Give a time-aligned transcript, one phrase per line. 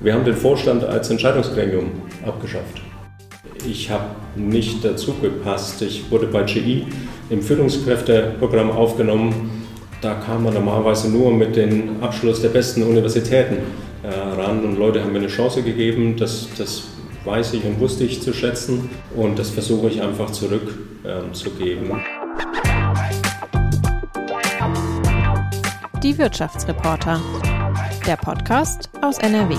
[0.00, 1.90] Wir haben den Vorstand als Entscheidungsgremium
[2.26, 2.82] abgeschafft.
[3.66, 4.04] Ich habe
[4.36, 5.80] nicht dazu gepasst.
[5.82, 6.82] Ich wurde bei GE
[7.30, 9.66] im Führungskräfteprogramm aufgenommen.
[10.02, 13.56] Da kam man normalerweise nur mit dem Abschluss der besten Universitäten
[14.02, 14.08] äh,
[14.40, 16.16] ran und Leute haben mir eine Chance gegeben.
[16.16, 16.84] Das, das
[17.24, 21.90] weiß ich und wusste ich zu schätzen und das versuche ich einfach zurückzugeben.
[21.90, 22.00] Ähm,
[26.02, 27.20] Die Wirtschaftsreporter,
[28.06, 29.56] der Podcast aus NRW.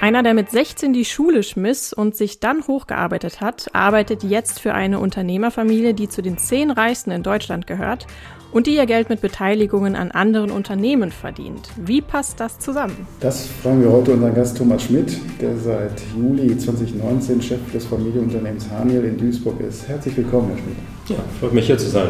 [0.00, 4.74] Einer, der mit 16 die Schule schmiss und sich dann hochgearbeitet hat, arbeitet jetzt für
[4.74, 8.08] eine Unternehmerfamilie, die zu den zehn reichsten in Deutschland gehört
[8.56, 11.68] und die ihr Geld mit Beteiligungen an anderen Unternehmen verdient.
[11.76, 13.06] Wie passt das zusammen?
[13.20, 18.70] Das fragen wir heute unseren Gast Thomas Schmidt, der seit Juli 2019 Chef des Familienunternehmens
[18.70, 19.86] Haniel in Duisburg ist.
[19.86, 20.76] Herzlich willkommen, Herr Schmidt.
[21.08, 22.08] Ja, freut mich hier zu sein.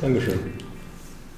[0.00, 0.38] Dankeschön.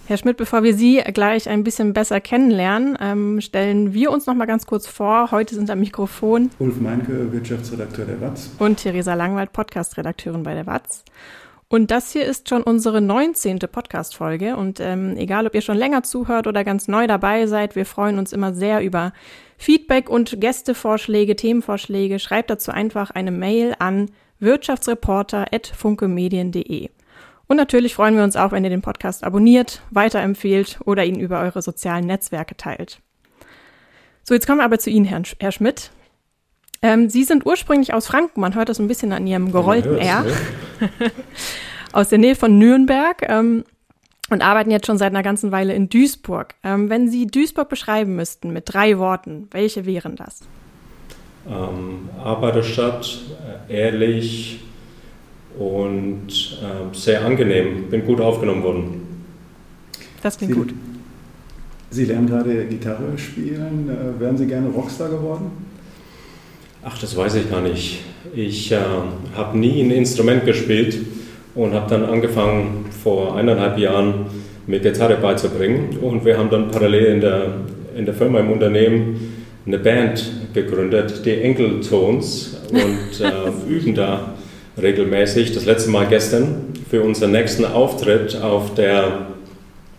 [0.06, 4.34] Herr Schmidt, bevor wir Sie gleich ein bisschen besser kennenlernen, ähm, stellen wir uns noch
[4.34, 5.32] mal ganz kurz vor.
[5.32, 8.50] Heute sind am Mikrofon Ulf Meinke, Wirtschaftsredakteur der WAZ.
[8.60, 11.02] Und Theresa Langwald, Podcast-Redakteurin bei der WAZ.
[11.74, 13.58] Und das hier ist schon unsere 19.
[13.58, 14.54] Podcast-Folge.
[14.54, 18.20] Und ähm, egal, ob ihr schon länger zuhört oder ganz neu dabei seid, wir freuen
[18.20, 19.12] uns immer sehr über
[19.58, 22.20] Feedback und Gästevorschläge, Themenvorschläge.
[22.20, 26.90] Schreibt dazu einfach eine Mail an wirtschaftsreporter.funkemedien.de.
[27.48, 31.40] Und natürlich freuen wir uns auch, wenn ihr den Podcast abonniert, weiterempfehlt oder ihn über
[31.40, 33.00] eure sozialen Netzwerke teilt.
[34.22, 35.90] So, jetzt kommen wir aber zu Ihnen, Herr, Herr Schmidt.
[36.82, 40.24] Ähm, Sie sind ursprünglich aus Franken, man hört das ein bisschen an Ihrem gerollten R,
[41.92, 43.64] aus der Nähe von Nürnberg ähm,
[44.30, 46.54] und arbeiten jetzt schon seit einer ganzen Weile in Duisburg.
[46.62, 50.40] Ähm, wenn Sie Duisburg beschreiben müssten mit drei Worten, welche wären das?
[51.48, 53.18] Ähm, Arbeiterstadt,
[53.68, 54.60] ehrlich,
[55.58, 56.28] und
[56.62, 57.88] äh, sehr angenehm.
[57.90, 59.24] Bin gut aufgenommen worden.
[60.22, 60.74] Das klingt Sie, gut.
[61.90, 63.88] Sie lernen gerade Gitarre spielen.
[63.88, 65.50] Äh, wären Sie gerne Rockstar geworden?
[66.86, 68.00] Ach, das weiß ich gar nicht.
[68.36, 68.76] Ich äh,
[69.34, 70.98] habe nie ein Instrument gespielt
[71.54, 74.26] und habe dann angefangen, vor eineinhalb Jahren
[74.66, 75.96] mit Gitarre beizubringen.
[76.02, 77.46] Und wir haben dann parallel in der,
[77.96, 79.32] in der Firma im Unternehmen
[79.66, 84.34] eine Band gegründet, die Enkeltones, und äh, üben da
[84.76, 85.52] regelmäßig.
[85.52, 89.28] Das letzte Mal gestern für unseren nächsten Auftritt auf der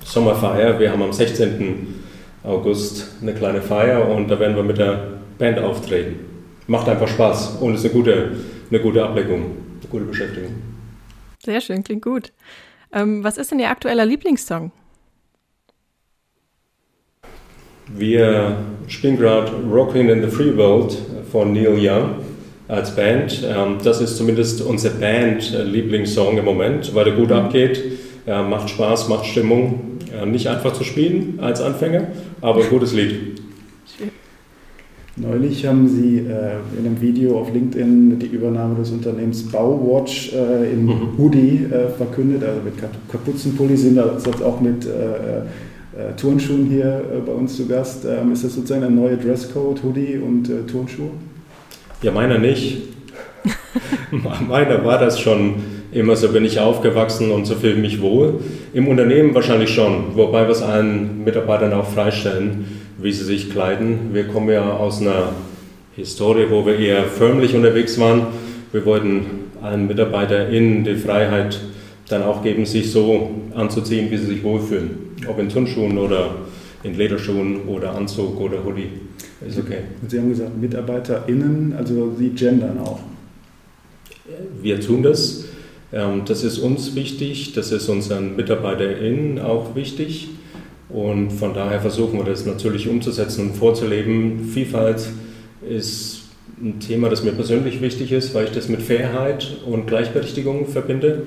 [0.04, 0.80] Sommerfeier.
[0.80, 1.96] Wir haben am 16.
[2.44, 5.00] August eine kleine Feier und da werden wir mit der
[5.40, 6.35] Band auftreten.
[6.68, 8.32] Macht einfach Spaß und ist eine gute,
[8.70, 9.42] eine gute Ableckung,
[9.82, 10.52] eine gute Beschäftigung.
[11.44, 12.32] Sehr schön, klingt gut.
[12.92, 14.72] Ähm, was ist denn Ihr aktueller Lieblingssong?
[17.96, 20.98] Wir spielen gerade Rockin' in the Free World
[21.32, 22.16] von Neil Young
[22.68, 23.44] als Band.
[23.46, 27.36] Ähm, das ist zumindest unser Band-Lieblingssong im Moment, weil er gut mhm.
[27.36, 27.84] abgeht,
[28.26, 30.00] macht Spaß, macht Stimmung.
[30.26, 32.08] Nicht einfach zu spielen als Anfänger,
[32.42, 33.42] aber ein gutes Lied.
[35.18, 40.74] Neulich haben Sie äh, in einem Video auf LinkedIn die Übernahme des Unternehmens Bauwatch äh,
[40.74, 41.18] in mhm.
[41.18, 42.74] Hoodie äh, verkündet, also mit
[43.10, 48.04] Kapuzenpulli sind da jetzt auch mit äh, äh, Turnschuhen hier äh, bei uns zu Gast.
[48.04, 51.12] Ähm, ist das sozusagen ein neuer Dresscode, Hoodie und Turnschuhe?
[52.02, 52.82] Ja, meiner nicht.
[54.50, 55.56] meiner war das schon
[55.96, 58.42] immer so, bin ich aufgewachsen und so fühle ich mich wohl.
[58.74, 62.66] Im Unternehmen wahrscheinlich schon, wobei wir es allen Mitarbeitern auch freistellen,
[62.98, 64.10] wie sie sich kleiden.
[64.12, 65.30] Wir kommen ja aus einer
[65.96, 68.28] Historie, wo wir eher förmlich unterwegs waren.
[68.74, 69.26] Wir wollten
[69.62, 71.62] allen MitarbeiterInnen die Freiheit
[72.10, 75.16] dann auch geben, sich so anzuziehen, wie sie sich wohlfühlen.
[75.28, 76.32] Ob in Turnschuhen oder
[76.84, 78.90] in Lederschuhen oder Anzug oder Hoodie.
[79.48, 79.80] Ist okay.
[80.02, 83.00] Und Sie haben gesagt, MitarbeiterInnen, also Sie gendern auch.
[84.62, 85.45] Wir tun das.
[85.96, 90.28] Ähm, das ist uns wichtig, das ist unseren MitarbeiterInnen auch wichtig.
[90.90, 94.50] Und von daher versuchen wir das natürlich umzusetzen und vorzuleben.
[94.54, 95.08] Vielfalt
[95.68, 96.26] ist
[96.62, 101.24] ein Thema, das mir persönlich wichtig ist, weil ich das mit Fairheit und Gleichberechtigung verbinde.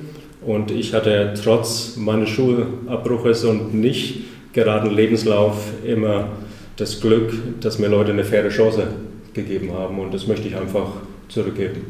[0.47, 4.21] Und ich hatte trotz meines Schulabbruches und nicht
[4.53, 6.29] geraden Lebenslauf immer
[6.76, 8.87] das Glück, dass mir Leute eine faire Chance
[9.35, 10.93] gegeben haben und das möchte ich einfach
[11.29, 11.81] zurückgeben.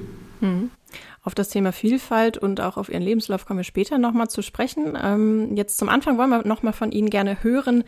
[0.40, 0.70] Mhm.
[1.28, 4.96] Auf das Thema Vielfalt und auch auf Ihren Lebenslauf kommen wir später nochmal zu sprechen.
[4.98, 7.84] Ähm, jetzt zum Anfang wollen wir nochmal von Ihnen gerne hören.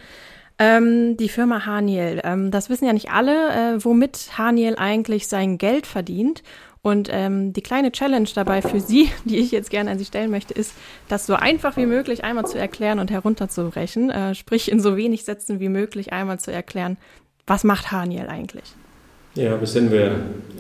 [0.59, 5.57] Ähm, die Firma Haniel, ähm, das wissen ja nicht alle, äh, womit Haniel eigentlich sein
[5.57, 6.43] Geld verdient.
[6.83, 10.31] Und ähm, die kleine Challenge dabei für Sie, die ich jetzt gerne an Sie stellen
[10.31, 10.75] möchte, ist,
[11.09, 14.11] das so einfach wie möglich einmal zu erklären und herunterzubrechen.
[14.11, 16.99] Äh, sprich, in so wenig Sätzen wie möglich einmal zu erklären,
[17.47, 18.75] was macht Haniel eigentlich?
[19.37, 20.11] Ja, wir sind wir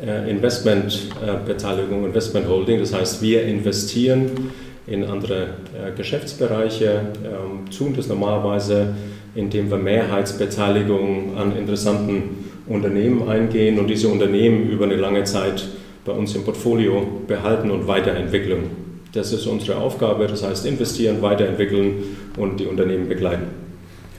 [0.01, 2.79] äh, Investmentbeteiligung, Investment Holding.
[2.79, 4.53] Das heißt, wir investieren
[4.87, 8.95] in andere äh, Geschäftsbereiche, ähm, tun das normalerweise,
[9.35, 15.67] indem wir Mehrheitsbeteiligung an interessanten Unternehmen eingehen und diese Unternehmen über eine lange Zeit
[16.05, 18.71] bei uns im Portfolio behalten und weiterentwickeln.
[19.13, 22.05] Das ist unsere Aufgabe, das heißt investieren, weiterentwickeln
[22.37, 23.70] und die Unternehmen begleiten.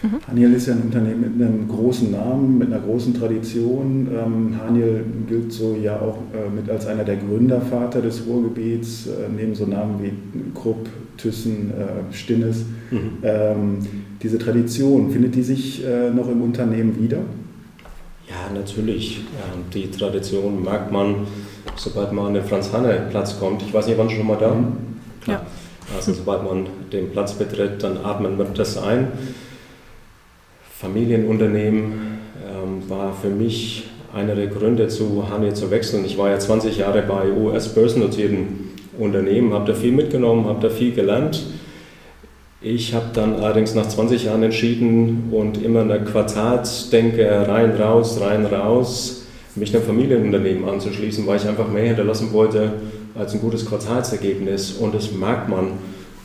[0.04, 0.20] Mhm.
[0.28, 4.08] Haniel ist ja ein Unternehmen mit einem großen Namen, mit einer großen Tradition.
[4.12, 9.30] Ähm, Haniel gilt so ja auch äh, mit als einer der Gründervater des Ruhrgebiets, äh,
[9.36, 10.12] neben so Namen wie
[10.60, 12.66] Krupp, Thyssen, äh, Stinnes.
[12.90, 13.18] Mhm.
[13.24, 13.78] Ähm,
[14.24, 17.20] diese Tradition, findet die sich äh, noch im Unternehmen wieder?
[18.28, 19.26] Ja, natürlich.
[19.74, 21.28] die Tradition merkt man,
[21.76, 23.62] sobald man an den Franz-Hanne-Platz kommt.
[23.62, 24.54] Ich weiß nicht, wann schon mal da?
[24.54, 24.78] Mhm.
[25.28, 25.46] Ja.
[25.94, 29.08] Also sobald man den Platz betritt, dann atmet man das ein.
[30.82, 31.94] Familienunternehmen
[32.44, 33.84] ähm, war für mich
[34.16, 36.04] einer der Gründe, zu Hane zu wechseln.
[36.06, 40.92] Ich war ja 20 Jahre bei US-börsennotierten Unternehmen, habe da viel mitgenommen, habe da viel
[40.92, 41.44] gelernt.
[42.62, 48.46] Ich habe dann allerdings nach 20 Jahren entschieden und immer eine Quartalsdenke rein, raus, rein,
[48.48, 52.74] raus, mich einem Familienunternehmen anzuschließen, weil ich einfach mehr hinterlassen wollte
[53.14, 54.72] als ein gutes Quartalsergebnis.
[54.74, 55.74] Und das merkt man,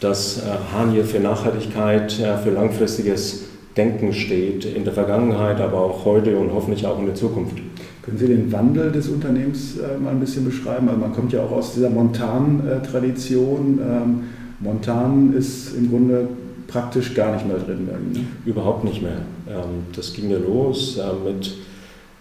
[0.00, 0.42] dass äh,
[0.74, 6.86] Hanier für Nachhaltigkeit, für langfristiges Denken steht, in der Vergangenheit, aber auch heute und hoffentlich
[6.86, 7.56] auch in der Zukunft.
[8.02, 10.88] Können Sie den Wandel des Unternehmens äh, mal ein bisschen beschreiben?
[10.88, 13.80] Also man kommt ja auch aus dieser Montan-Tradition.
[13.82, 14.22] Ähm,
[14.60, 16.28] Montan ist im Grunde
[16.68, 17.84] praktisch gar nicht mehr drin.
[17.84, 18.20] Ne?
[18.44, 19.22] Überhaupt nicht mehr.
[19.48, 21.54] Ähm, das ging ja los äh, mit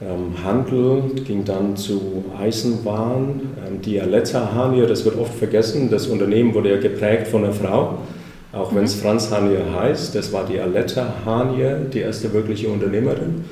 [0.02, 3.42] ähm, Handel, ging dann zu Eisenbahn.
[3.66, 7.54] Ähm, die Aletta Hanier, das wird oft vergessen, das Unternehmen wurde ja geprägt von einer
[7.54, 8.00] Frau
[8.56, 9.02] auch wenn es mhm.
[9.02, 10.16] Franz Hanier heißt.
[10.16, 13.44] Das war die Aletta Hanier, die erste wirkliche Unternehmerin.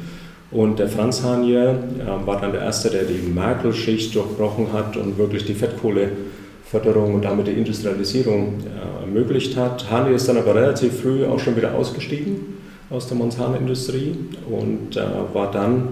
[0.50, 5.18] Und der Franz Hanier äh, war dann der Erste, der die Merkel-Schicht durchbrochen hat und
[5.18, 9.90] wirklich die Fettkohleförderung und damit die Industrialisierung äh, ermöglicht hat.
[9.90, 12.58] Hanier ist dann aber relativ früh auch schon wieder ausgestiegen
[12.90, 14.16] aus der Montanindustrie
[14.48, 15.02] und äh,
[15.34, 15.90] war dann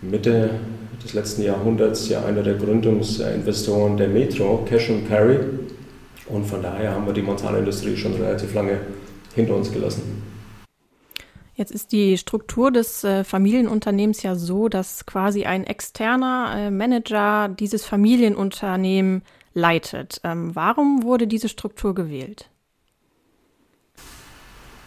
[0.00, 0.50] Mitte
[1.04, 5.38] des letzten Jahrhunderts ja einer der Gründungsinvestoren der Metro, Cash and Carry,
[6.28, 8.80] und von daher haben wir die Montanindustrie schon relativ lange
[9.34, 10.22] hinter uns gelassen.
[11.54, 17.48] Jetzt ist die Struktur des äh, Familienunternehmens ja so, dass quasi ein externer äh, Manager
[17.48, 19.22] dieses Familienunternehmen
[19.54, 20.20] leitet.
[20.22, 22.48] Ähm, warum wurde diese Struktur gewählt?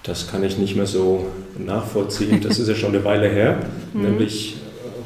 [0.03, 1.25] Das kann ich nicht mehr so
[1.57, 2.39] nachvollziehen.
[2.41, 4.03] Das ist ja schon eine Weile her, mhm.
[4.03, 4.55] nämlich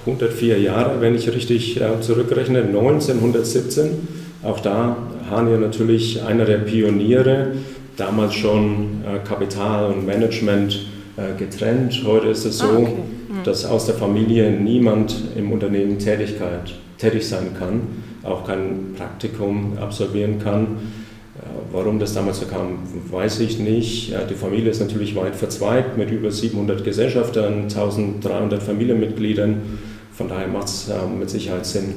[0.02, 4.08] 104 Jahre, wenn ich richtig äh, zurückrechne, 1917.
[4.44, 4.98] Auch da
[5.30, 7.54] Hanier natürlich einer der Pioniere,
[7.98, 10.86] damals schon äh, Kapital und Management
[11.18, 12.01] äh, getrennt.
[12.06, 12.92] Heute ist es so, ah, okay.
[13.30, 13.44] mhm.
[13.44, 17.81] dass aus der Familie niemand im Unternehmen Tätigkeit, tätig sein kann,
[18.24, 20.63] auch kein Praktikum absolvieren kann.
[20.63, 22.80] Äh, warum das damals so kam,
[23.10, 24.13] weiß ich nicht.
[24.30, 29.80] Die Familie ist natürlich weit verzweigt mit über 700 Gesellschaftern, 1300 Familienmitgliedern.
[30.13, 30.89] Von daher macht es
[31.19, 31.94] mit Sicherheit Sinn,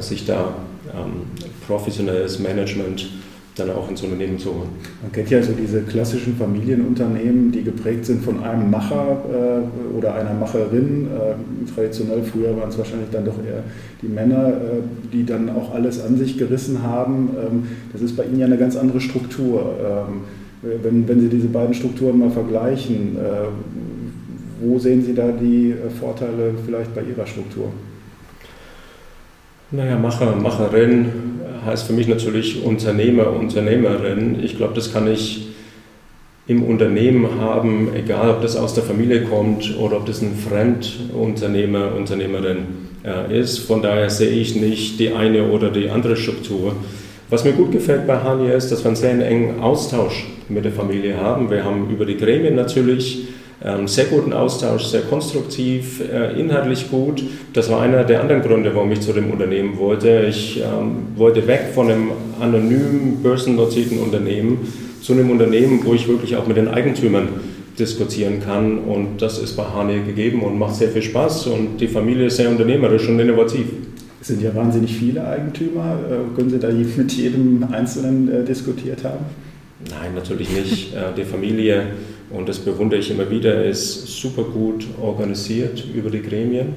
[0.00, 0.56] sich da
[0.92, 1.22] ähm,
[1.66, 3.08] professionelles Management
[3.56, 4.68] dann auch ins Unternehmen zu holen.
[5.00, 10.14] Man kennt ja so diese klassischen Familienunternehmen, die geprägt sind von einem Macher äh, oder
[10.14, 11.06] einer Macherin.
[11.06, 13.62] Äh, traditionell früher waren es wahrscheinlich dann doch eher
[14.02, 17.30] die Männer, äh, die dann auch alles an sich gerissen haben.
[17.38, 19.74] Ähm, das ist bei Ihnen ja eine ganz andere Struktur.
[19.80, 20.22] Ähm,
[20.82, 23.48] wenn, wenn Sie diese beiden Strukturen mal vergleichen, äh,
[24.62, 27.70] wo sehen Sie da die äh, Vorteile vielleicht bei Ihrer Struktur?
[29.70, 31.06] Naja, Macher, Macherin
[31.64, 34.42] heißt für mich natürlich Unternehmer, Unternehmerin.
[34.42, 35.48] Ich glaube, das kann ich
[36.46, 41.94] im Unternehmen haben, egal ob das aus der Familie kommt oder ob das ein Fremdunternehmer,
[41.94, 42.58] Unternehmerin
[43.04, 43.60] äh, ist.
[43.60, 46.76] Von daher sehe ich nicht die eine oder die andere Struktur.
[47.30, 50.72] Was mir gut gefällt bei Hania ist, dass wir einen sehr engen Austausch mit der
[50.72, 51.50] Familie haben.
[51.50, 53.28] Wir haben über die Gremien natürlich
[53.86, 57.22] sehr guten Austausch, sehr konstruktiv, äh, inhaltlich gut.
[57.54, 60.26] Das war einer der anderen Gründe, warum ich zu dem Unternehmen wollte.
[60.28, 64.58] Ich ähm, wollte weg von einem anonymen, börsennotierten Unternehmen
[65.00, 67.28] zu einem Unternehmen, wo ich wirklich auch mit den Eigentümern
[67.78, 68.78] diskutieren kann.
[68.80, 71.46] Und das ist bei Hane gegeben und macht sehr viel Spaß.
[71.46, 73.66] Und die Familie ist sehr unternehmerisch und innovativ.
[74.20, 75.98] Es sind ja wahnsinnig viele Eigentümer.
[76.10, 79.24] Äh, können Sie da mit jedem Einzelnen äh, diskutiert haben?
[79.90, 80.94] Nein, natürlich nicht.
[81.16, 81.88] die Familie
[82.36, 86.74] und das bewundere ich immer wieder, ist super gut organisiert über die Gremien.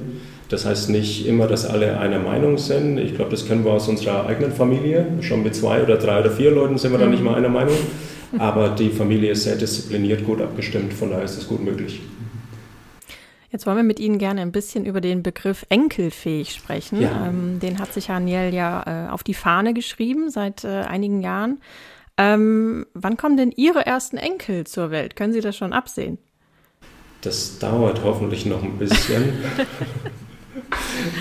[0.48, 2.98] Das heißt nicht immer, dass alle einer Meinung sind.
[2.98, 5.06] Ich glaube, das kennen wir aus unserer eigenen Familie.
[5.20, 7.02] Schon mit zwei oder drei oder vier Leuten sind wir mhm.
[7.02, 7.76] da nicht mal einer Meinung.
[8.38, 12.00] Aber die Familie ist sehr diszipliniert, gut abgestimmt, von daher ist das gut möglich.
[13.50, 17.00] Jetzt wollen wir mit Ihnen gerne ein bisschen über den Begriff enkelfähig sprechen.
[17.00, 17.28] Ja.
[17.28, 21.58] Ähm, den hat sich Haniel ja äh, auf die Fahne geschrieben seit äh, einigen Jahren.
[22.18, 25.14] Ähm, wann kommen denn Ihre ersten Enkel zur Welt?
[25.14, 26.18] Können Sie das schon absehen?
[27.22, 29.32] Das dauert hoffentlich noch ein bisschen.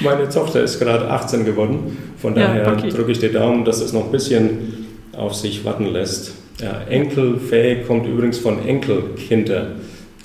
[0.04, 2.90] Meine Tochter ist gerade 18 geworden, von daher ja, okay.
[2.90, 6.34] drücke ich die Daumen, dass es noch ein bisschen auf sich warten lässt.
[6.60, 9.76] Ja, enkelfähig kommt übrigens von Enkelkinder.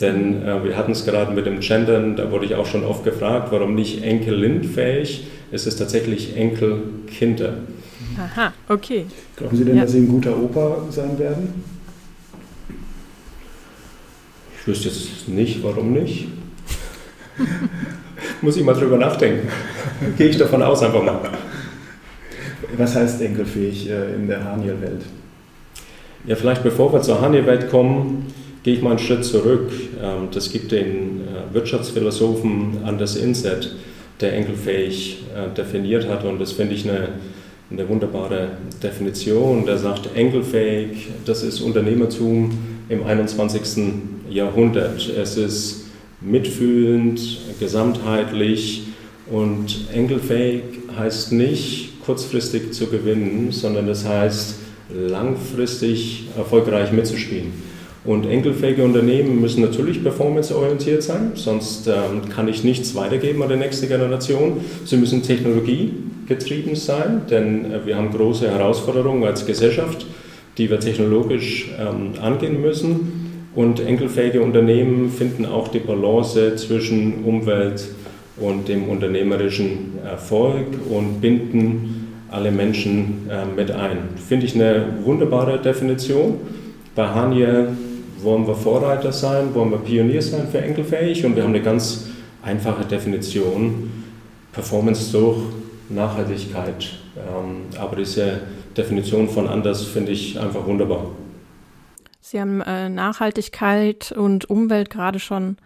[0.00, 3.04] Denn äh, wir hatten es gerade mit dem Gendern, da wurde ich auch schon oft
[3.04, 5.26] gefragt, warum nicht enkelindfähig?
[5.52, 7.54] Es ist tatsächlich Enkelkinder.
[8.18, 9.06] Aha, okay.
[9.36, 9.82] Glauben Sie denn, ja.
[9.82, 11.64] dass Sie ein guter Opa sein werden?
[14.60, 16.28] Ich wüsste jetzt nicht, warum nicht.
[18.42, 19.48] Muss ich mal drüber nachdenken.
[20.16, 21.20] Gehe ich davon aus einfach mal.
[22.76, 25.02] Was heißt enkelfähig äh, in der Haniel-Welt?
[26.24, 29.72] Ja, vielleicht bevor wir zur Haniel-Welt kommen, gehe ich mal einen Schritt zurück.
[30.00, 33.74] Ähm, das gibt den äh, Wirtschaftsphilosophen Anders Inset,
[34.20, 37.08] der enkelfähig äh, definiert hat und das finde ich eine,
[37.72, 38.50] eine wunderbare
[38.82, 39.66] Definition.
[39.66, 42.50] Der sagt, enkelfähig, das ist Unternehmertum
[42.88, 43.94] im 21.
[44.30, 45.08] Jahrhundert.
[45.08, 45.86] Es ist
[46.20, 47.20] mitfühlend,
[47.58, 48.84] gesamtheitlich
[49.30, 50.62] und enkelfähig
[50.96, 54.56] heißt nicht kurzfristig zu gewinnen, sondern das heißt
[54.94, 57.52] langfristig erfolgreich mitzuspielen.
[58.04, 63.56] Und enkelfähige Unternehmen müssen natürlich performanceorientiert sein, sonst ähm, kann ich nichts weitergeben an die
[63.56, 64.60] nächste Generation.
[64.84, 65.22] Sie müssen
[66.38, 70.06] technologiegetrieben sein, denn äh, wir haben große Herausforderungen als Gesellschaft,
[70.58, 73.50] die wir technologisch ähm, angehen müssen.
[73.54, 77.86] Und enkelfähige Unternehmen finden auch die Balance zwischen Umwelt
[78.38, 83.98] und dem unternehmerischen Erfolg und binden alle Menschen äh, mit ein.
[84.26, 86.36] Finde ich eine wunderbare Definition.
[86.94, 87.68] Bei Haniel
[88.22, 92.06] wollen wir Vorreiter sein, wollen wir Pionier sein für enkelfähig und wir haben eine ganz
[92.42, 93.90] einfache Definition,
[94.52, 95.38] Performance durch
[95.94, 96.90] Nachhaltigkeit.
[97.16, 98.40] Ähm, aber diese
[98.76, 101.06] Definition von anders finde ich einfach wunderbar.
[102.20, 105.56] Sie haben äh, Nachhaltigkeit und Umwelt gerade schon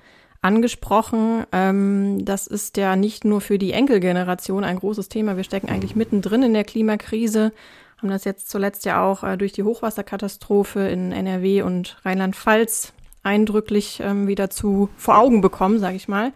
[0.43, 1.45] angesprochen.
[1.53, 5.37] Ähm, das ist ja nicht nur für die Enkelgeneration ein großes Thema.
[5.37, 7.53] Wir stecken eigentlich mittendrin in der Klimakrise
[7.99, 12.93] haben das jetzt zuletzt ja auch äh, durch die Hochwasserkatastrophe in NRW und Rheinland-Pfalz
[13.23, 16.33] eindrücklich ähm, wieder zu vor Augen bekommen, sage ich mal.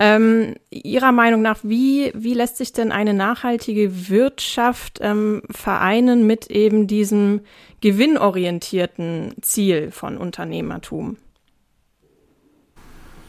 [0.00, 6.50] Ähm, Ihrer Meinung nach, wie, wie lässt sich denn eine nachhaltige Wirtschaft ähm, vereinen mit
[6.50, 7.42] eben diesem
[7.80, 11.16] gewinnorientierten Ziel von Unternehmertum?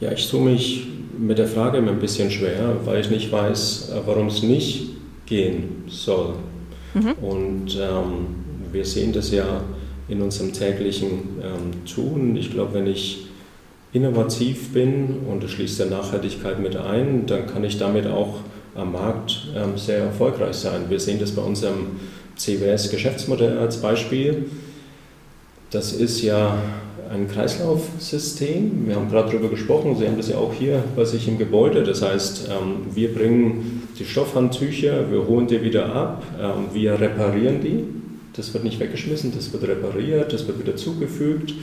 [0.00, 3.90] Ja, ich tue mich mit der Frage immer ein bisschen schwer, weil ich nicht weiß,
[3.90, 4.90] äh, warum es nicht
[5.24, 6.34] gehen soll.
[6.94, 7.12] Mhm.
[7.22, 8.26] Und ähm,
[8.72, 9.62] wir sehen das ja
[10.08, 12.36] in unserem täglichen ähm, Tun.
[12.36, 13.26] Ich glaube, wenn ich
[13.96, 18.40] innovativ bin und das schließt der Nachhaltigkeit mit ein, dann kann ich damit auch
[18.74, 20.82] am Markt ähm, sehr erfolgreich sein.
[20.90, 21.96] Wir sehen das bei unserem
[22.36, 24.50] CWS-Geschäftsmodell als Beispiel.
[25.70, 26.58] Das ist ja
[27.10, 28.86] ein Kreislaufsystem.
[28.86, 31.82] Wir haben gerade darüber gesprochen, Sie haben das ja auch hier bei sich im Gebäude.
[31.82, 37.62] Das heißt, ähm, wir bringen die Stoffhandtücher, wir holen die wieder ab, ähm, wir reparieren
[37.62, 37.84] die.
[38.34, 41.54] Das wird nicht weggeschmissen, das wird repariert, das wird wieder zugefügt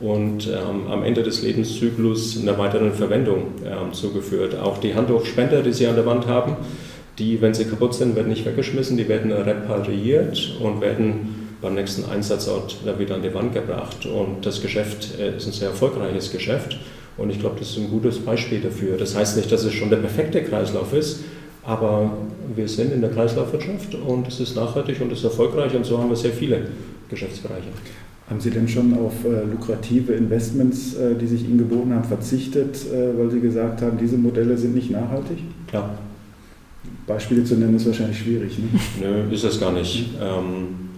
[0.00, 4.58] und ähm, am Ende des Lebenszyklus einer weiteren Verwendung ähm, zugeführt.
[4.58, 6.56] Auch die Handtuchspender, die Sie an der Wand haben,
[7.18, 12.08] die, wenn sie kaputt sind, werden nicht weggeschmissen, die werden repariert und werden beim nächsten
[12.08, 14.06] Einsatzort wieder an die Wand gebracht.
[14.06, 16.78] Und das Geschäft äh, ist ein sehr erfolgreiches Geschäft.
[17.16, 18.96] Und ich glaube, das ist ein gutes Beispiel dafür.
[18.96, 21.24] Das heißt nicht, dass es schon der perfekte Kreislauf ist,
[21.64, 22.12] aber
[22.54, 25.98] wir sind in der Kreislaufwirtschaft und es ist nachhaltig und es ist erfolgreich und so
[25.98, 26.68] haben wir sehr viele
[27.10, 27.66] Geschäftsbereiche.
[28.28, 32.76] Haben Sie denn schon auf äh, lukrative Investments, äh, die sich Ihnen geboten haben, verzichtet,
[32.92, 35.38] äh, weil Sie gesagt haben, diese Modelle sind nicht nachhaltig?
[35.66, 35.98] Klar.
[37.06, 38.58] Beispiele zu nennen ist wahrscheinlich schwierig.
[38.58, 38.68] Ne?
[39.00, 40.10] Nö, ist es gar nicht.
[40.20, 40.90] Ähm,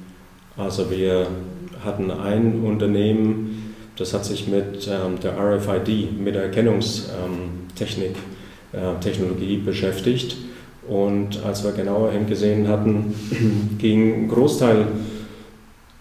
[0.56, 1.28] also wir
[1.84, 8.16] hatten ein Unternehmen, das hat sich mit ähm, der RFID, mit der Erkennungstechnik,
[8.72, 10.36] äh, Technologie beschäftigt.
[10.88, 13.14] Und als wir genauer hingesehen hatten,
[13.78, 14.86] ging ein Großteil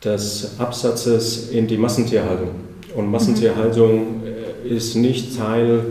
[0.03, 2.49] des Absatzes in die Massentierhaltung.
[2.95, 5.81] Und Massentierhaltung äh, ist nicht Teil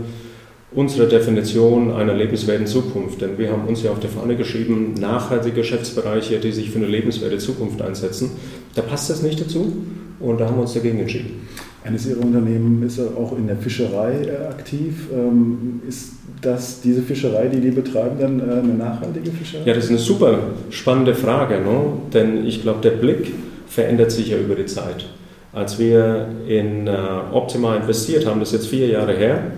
[0.73, 3.21] unsere Definition einer lebenswerten Zukunft.
[3.21, 6.87] Denn wir haben uns ja auf der Fahne geschrieben, nachhaltige Geschäftsbereiche, die sich für eine
[6.87, 8.31] lebenswerte Zukunft einsetzen.
[8.75, 9.73] Da passt das nicht dazu
[10.21, 11.47] und da haben wir uns dagegen entschieden.
[11.85, 15.09] Eines Ihrer Unternehmen ist auch in der Fischerei äh, aktiv.
[15.13, 16.11] Ähm, ist
[16.43, 19.65] das diese Fischerei, die die betreiben, dann äh, eine nachhaltige Fischerei?
[19.65, 20.39] Ja, das ist eine super
[20.71, 21.93] spannende Frage, ne?
[22.13, 23.33] denn ich glaube, der Blick
[23.69, 25.07] verändert sich ja über die Zeit.
[25.53, 26.93] Als wir in äh,
[27.33, 29.53] Optima investiert haben, das ist jetzt vier Jahre her,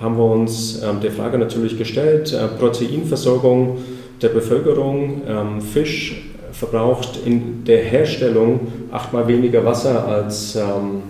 [0.00, 3.78] haben wir uns ähm, der Frage natürlich gestellt, äh, Proteinversorgung
[4.20, 11.02] der Bevölkerung, ähm, Fisch verbraucht in der Herstellung achtmal weniger Wasser, als ähm,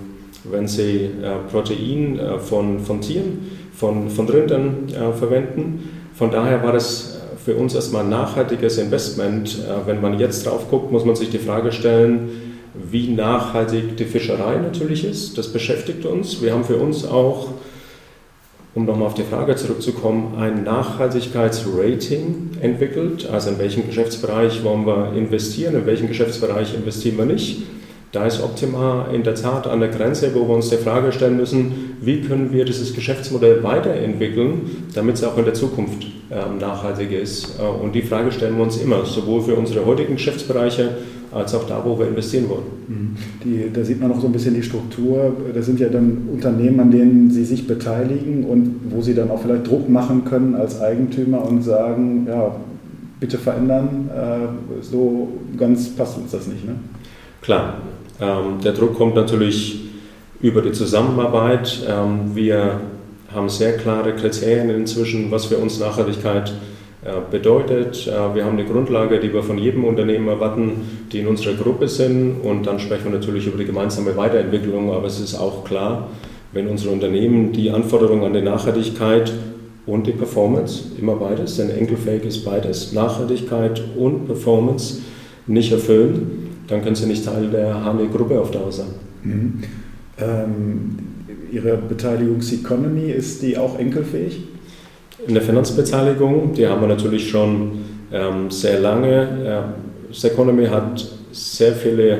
[0.44, 5.88] wenn sie äh, Protein äh, von, von Tieren, von, von Rindern äh, verwenden.
[6.14, 9.58] Von daher war das für uns erstmal ein nachhaltiges Investment.
[9.58, 12.45] Äh, wenn man jetzt drauf guckt, muss man sich die Frage stellen,
[12.90, 15.38] wie nachhaltig die Fischerei natürlich ist.
[15.38, 16.42] Das beschäftigt uns.
[16.42, 17.48] Wir haben für uns auch
[18.76, 23.26] um nochmal auf die Frage zurückzukommen, ein Nachhaltigkeitsrating entwickelt.
[23.32, 27.62] Also in welchem Geschäftsbereich wollen wir investieren, in welchem Geschäftsbereich investieren wir nicht.
[28.12, 31.38] Da ist Optima in der Tat an der Grenze, wo wir uns die Frage stellen
[31.38, 37.12] müssen, wie können wir dieses Geschäftsmodell weiterentwickeln, damit es auch in der Zukunft ähm, nachhaltig
[37.12, 37.58] ist.
[37.58, 40.96] Äh, und die Frage stellen wir uns immer, sowohl für unsere heutigen Geschäftsbereiche
[41.36, 42.64] als auch da, wo wir investieren wollen.
[42.88, 43.16] Mhm.
[43.44, 45.32] Die, da sieht man auch so ein bisschen die Struktur.
[45.54, 49.42] Das sind ja dann Unternehmen, an denen Sie sich beteiligen und wo Sie dann auch
[49.42, 52.56] vielleicht Druck machen können als Eigentümer und sagen, ja,
[53.20, 54.10] bitte verändern.
[54.14, 55.28] Äh, so
[55.58, 56.64] ganz passt uns das nicht.
[56.64, 56.76] Ne?
[57.42, 57.78] Klar,
[58.20, 59.84] ähm, der Druck kommt natürlich
[60.40, 61.82] über die Zusammenarbeit.
[61.88, 62.80] Ähm, wir
[63.34, 66.75] haben sehr klare Kriterien inzwischen, was für uns Nachhaltigkeit äh,
[67.30, 68.06] bedeutet.
[68.06, 70.72] Äh, wir haben eine Grundlage, die wir von jedem Unternehmen erwarten,
[71.12, 72.40] die in unserer Gruppe sind.
[72.42, 74.92] Und dann sprechen wir natürlich über die gemeinsame Weiterentwicklung.
[74.92, 76.08] Aber es ist auch klar,
[76.52, 79.32] wenn unsere Unternehmen die Anforderungen an die Nachhaltigkeit
[79.86, 85.02] und die Performance, immer beides, denn Enkelfake ist beides, Nachhaltigkeit und Performance,
[85.46, 88.86] nicht erfüllen, dann können Sie nicht Teil der HME-Gruppe auf Dauer sein.
[89.22, 89.62] Mhm.
[90.18, 90.98] Ähm,
[91.52, 94.40] Ihre Beteiligungseconomy, ist die auch enkelfähig?
[95.24, 99.72] In der Finanzbeteiligung, die haben wir natürlich schon ähm, sehr lange.
[100.10, 102.18] Äh, Seconomy hat sehr viele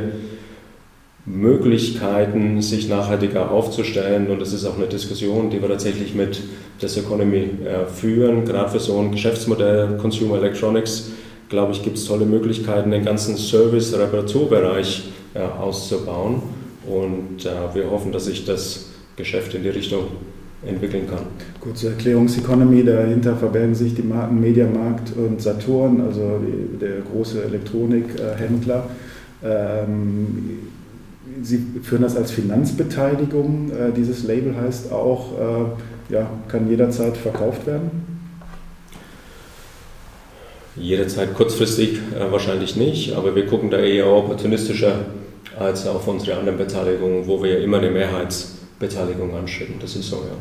[1.25, 4.29] Möglichkeiten, sich nachhaltiger aufzustellen.
[4.29, 6.41] Und das ist auch eine Diskussion, die wir tatsächlich mit
[6.81, 11.11] der Economy äh, führen, gerade für so ein Geschäftsmodell Consumer Electronics
[11.49, 16.43] glaube ich, gibt es tolle Möglichkeiten, den ganzen Service-Reparaturbereich äh, auszubauen.
[16.87, 20.09] Und äh, wir hoffen, dass sich das Geschäft in die Richtung
[20.64, 21.27] entwickeln kann.
[21.61, 28.88] Kurze Erklärungseconomy, dahinter verbergen sich die Marken Mediamarkt und Saturn, also die, der große Elektronikhändler.
[29.45, 30.59] Ähm,
[31.42, 33.71] Sie führen das als Finanzbeteiligung.
[33.71, 37.90] Äh, dieses Label heißt auch, äh, ja, kann jederzeit verkauft werden?
[40.77, 45.07] Jederzeit kurzfristig äh, wahrscheinlich nicht, aber wir gucken da eher opportunistischer
[45.59, 47.90] als auf unsere anderen Beteiligungen, wo wir ja immer eine
[48.81, 49.75] Mehrheitsbeteiligung anstreben.
[49.81, 50.37] Das ist so, ja.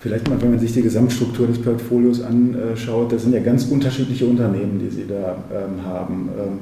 [0.00, 4.26] Vielleicht mal, wenn man sich die Gesamtstruktur des Portfolios anschaut, das sind ja ganz unterschiedliche
[4.26, 6.28] Unternehmen, die Sie da ähm, haben.
[6.38, 6.58] Ähm,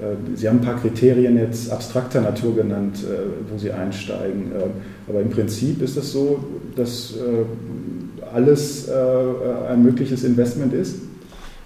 [0.00, 4.52] äh, Sie haben ein paar Kriterien jetzt abstrakter Natur genannt, äh, wo Sie einsteigen.
[4.54, 4.70] Ähm,
[5.08, 6.38] aber im Prinzip ist es das so,
[6.76, 10.96] dass äh, alles ein mögliches Investment ist?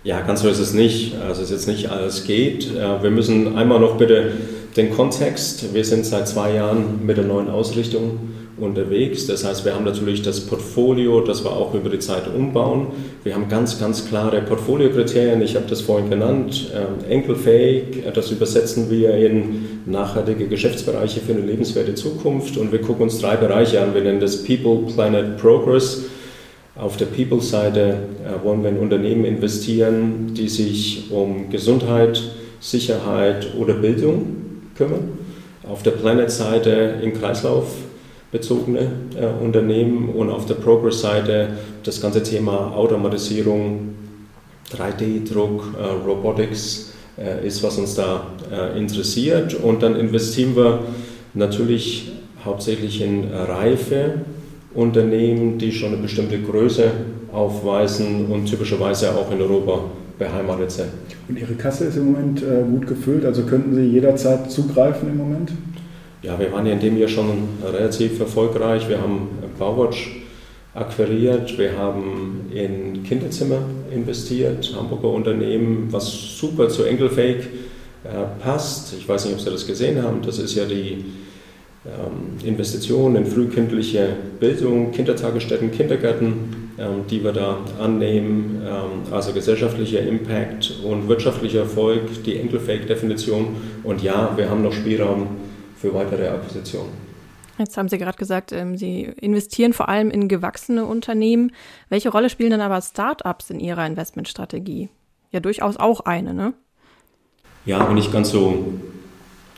[0.05, 1.17] Ja, ganz so ist es nicht.
[1.17, 2.75] Also es ist jetzt nicht alles geht.
[2.75, 4.33] Wir müssen einmal noch bitte
[4.77, 5.75] den Kontext.
[5.75, 8.19] Wir sind seit zwei Jahren mit der neuen Ausrichtung
[8.61, 9.27] unterwegs.
[9.27, 12.89] Das heißt, wir haben natürlich das Portfolio, das wir auch über die Zeit umbauen.
[13.25, 15.43] Wir haben ganz, ganz klare Portfoliokriterien.
[15.43, 16.71] Ich habe das vorhin genannt.
[16.75, 22.57] Ähm, enkelfähig, das übersetzen wir in nachhaltige Geschäftsbereiche für eine lebenswerte Zukunft.
[22.57, 23.95] Und wir gucken uns drei Bereiche an.
[23.95, 26.05] Wir nennen das People, Planet, Progress.
[26.77, 32.23] Auf der People-Seite äh, wollen wir in Unternehmen investieren, die sich um Gesundheit,
[32.61, 34.37] Sicherheit oder Bildung
[34.77, 35.19] kümmern.
[35.69, 37.67] Auf der Planet-Seite im Kreislauf
[38.33, 41.49] bezogene äh, Unternehmen und auf der Progress-Seite
[41.83, 43.95] das ganze Thema Automatisierung,
[44.73, 49.55] 3D-Druck, äh, Robotics äh, ist, was uns da äh, interessiert.
[49.55, 50.81] Und dann investieren wir
[51.35, 52.13] natürlich
[52.45, 54.23] hauptsächlich in reife
[54.75, 56.91] Unternehmen, die schon eine bestimmte Größe
[57.33, 59.85] aufweisen und typischerweise auch in Europa
[60.19, 60.89] beheimatet sind.
[61.29, 65.17] Und Ihre Kasse ist im Moment äh, gut gefüllt, also könnten Sie jederzeit zugreifen im
[65.17, 65.53] Moment?
[66.23, 68.87] Ja, wir waren ja in dem Jahr schon relativ erfolgreich.
[68.91, 69.29] Wir haben
[69.59, 70.21] Bauwatch
[70.75, 77.49] akquiriert, wir haben in Kinderzimmer investiert, Hamburger Unternehmen, was super zu Enkelfake
[78.05, 78.93] äh, passt.
[78.99, 80.21] Ich weiß nicht, ob Sie das gesehen haben.
[80.21, 81.07] Das ist ja die
[81.87, 90.01] ähm, Investitionen in frühkindliche Bildung, Kindertagesstätten, Kindergärten, ähm, die wir da annehmen, ähm, also gesellschaftlicher
[90.01, 93.57] Impact und wirtschaftlicher Erfolg, die Enkelfake-Definition.
[93.85, 95.29] Und ja, wir haben noch Spielraum
[95.81, 96.93] für weitere Akquisitionen.
[97.59, 101.53] Jetzt haben Sie gerade gesagt, Sie investieren vor allem in gewachsene Unternehmen.
[101.91, 104.89] Welche Rolle spielen denn aber Startups in Ihrer Investmentstrategie?
[105.31, 106.55] Ja, durchaus auch eine, ne?
[107.67, 108.65] Ja, aber nicht ganz so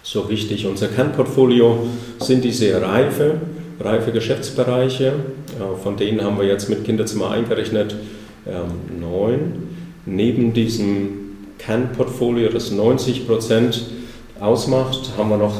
[0.03, 0.67] so wichtig.
[0.67, 1.87] Unser Kernportfolio
[2.21, 3.41] sind diese reife,
[3.81, 5.15] reife Geschäftsbereiche,
[5.83, 7.95] von denen haben wir jetzt mit Kinderzimmer eingerechnet
[8.47, 9.69] ähm, neun.
[10.05, 13.87] Neben diesem Kernportfolio, das 90 Prozent
[14.41, 15.55] ausmacht, haben wir noch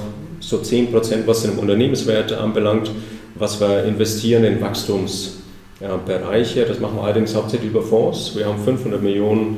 [0.53, 2.91] so 10 Prozent, was den Unternehmenswert anbelangt,
[3.37, 6.67] was wir investieren in Wachstumsbereiche.
[6.67, 8.37] Das machen wir allerdings hauptsächlich über Fonds.
[8.37, 9.57] Wir haben 500 Millionen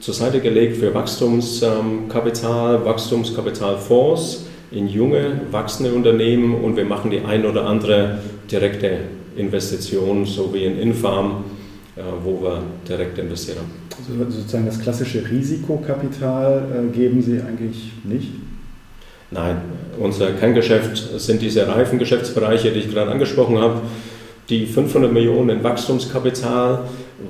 [0.00, 7.46] zur Seite gelegt für Wachstumskapital, Wachstumskapitalfonds in junge, wachsende Unternehmen und wir machen die ein
[7.46, 8.18] oder andere
[8.50, 8.98] direkte
[9.36, 11.44] Investition, so wie in Infarm,
[11.96, 13.64] äh, wo wir direkt investieren.
[13.96, 18.28] Also sozusagen das klassische Risikokapital äh, geben Sie eigentlich nicht?
[19.34, 19.56] Nein,
[19.98, 23.80] unser Kerngeschäft sind diese reifen Geschäftsbereiche, die ich gerade angesprochen habe.
[24.48, 26.84] Die 500 Millionen in Wachstumskapital,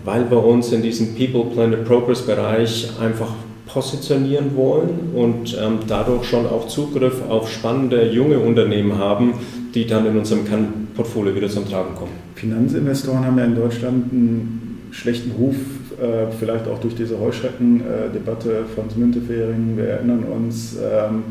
[0.05, 3.33] weil wir uns in diesem People, Planet, Progress Bereich einfach
[3.67, 9.35] positionieren wollen und ähm, dadurch schon auch Zugriff auf spannende junge Unternehmen haben,
[9.75, 12.13] die dann in unserem Kernportfolio wieder zum Tragen kommen.
[12.35, 15.57] Finanzinvestoren haben ja in Deutschland einen schlechten Ruf,
[16.01, 18.67] äh, vielleicht auch durch diese Heuschrecken-Debatte.
[18.75, 20.77] Franz Müntefering, wir erinnern uns.
[20.77, 21.23] Ähm,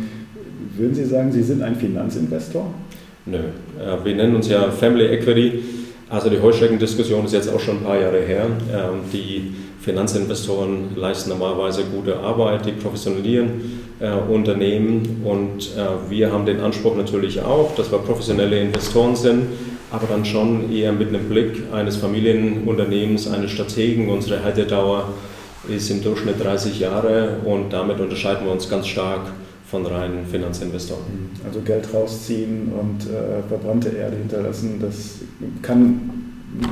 [0.73, 2.73] würden Sie sagen, Sie sind ein Finanzinvestor?
[3.25, 3.39] Nö,
[4.03, 5.63] wir nennen uns ja Family Equity.
[6.09, 8.45] Also die Heuschrecken-Diskussion ist jetzt auch schon ein paar Jahre her.
[8.71, 16.45] Ähm, die Finanzinvestoren leisten normalerweise gute Arbeit, die professionalisieren äh, Unternehmen und äh, wir haben
[16.45, 19.47] den Anspruch natürlich auch, dass wir professionelle Investoren sind,
[19.91, 24.09] aber dann schon eher mit einem Blick eines Familienunternehmens, eines Strategen.
[24.09, 25.09] Unsere Haltedauer
[25.67, 29.21] ist im Durchschnitt 30 Jahre und damit unterscheiden wir uns ganz stark
[29.73, 31.01] von reinen Finanzinvestoren.
[31.01, 31.47] Mhm.
[31.47, 35.15] Also Geld rausziehen und äh, verbrannte Erde hinterlassen, das
[35.63, 36.11] kann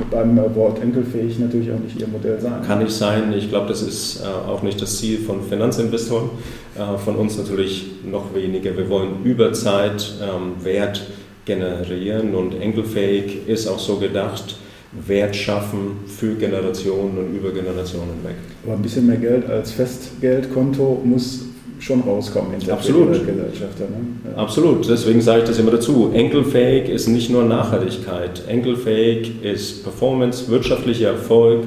[0.08, 2.62] beim Wort enkelfähig natürlich auch nicht Ihr Modell sein.
[2.64, 3.32] Kann nicht sein.
[3.36, 6.30] Ich glaube, das ist äh, auch nicht das Ziel von Finanzinvestoren.
[6.76, 8.76] Äh, von uns natürlich noch weniger.
[8.76, 11.02] Wir wollen über Zeit ähm, Wert
[11.44, 14.58] generieren und enkelfähig ist auch so gedacht,
[14.92, 18.36] Wert schaffen für Generationen und über Generationen weg.
[18.62, 21.46] Aber ein bisschen mehr Geld als Festgeldkonto muss
[21.82, 23.12] schon rauskommen in Absolut.
[23.12, 23.84] Gesellschafter.
[23.84, 24.30] Ne?
[24.30, 24.42] Ja.
[24.42, 26.10] Absolut, deswegen sage ich das immer dazu.
[26.14, 28.42] Enkelfähig ist nicht nur Nachhaltigkeit.
[28.46, 31.64] Enkelfähig ist Performance, wirtschaftlicher Erfolg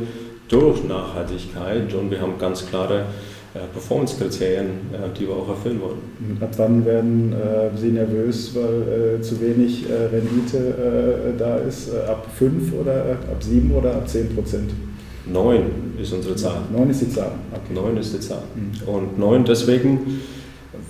[0.47, 3.05] durch Nachhaltigkeit und wir haben ganz klare
[3.55, 6.37] äh, Performance-Kriterien, äh, die wir auch erfüllen wollen.
[6.39, 11.93] Ab wann werden äh, Sie nervös, weil äh, zu wenig äh, Rendite äh, da ist?
[12.07, 14.71] ab 5 oder ab 7 oder ab 10 Prozent?
[15.27, 16.61] 9 ist unsere Zahl.
[16.71, 17.31] 9 ist die Zahl.
[17.51, 17.73] Okay.
[17.73, 18.43] 9 ist die Zahl.
[18.55, 18.87] Mhm.
[18.87, 20.21] Und 9 deswegen,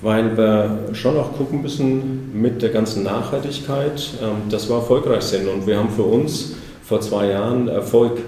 [0.02, 5.48] weil wir schon auch gucken müssen mit der ganzen Nachhaltigkeit, ähm, dass wir erfolgreich sind.
[5.48, 8.20] Und wir haben für uns vor zwei Jahren Erfolg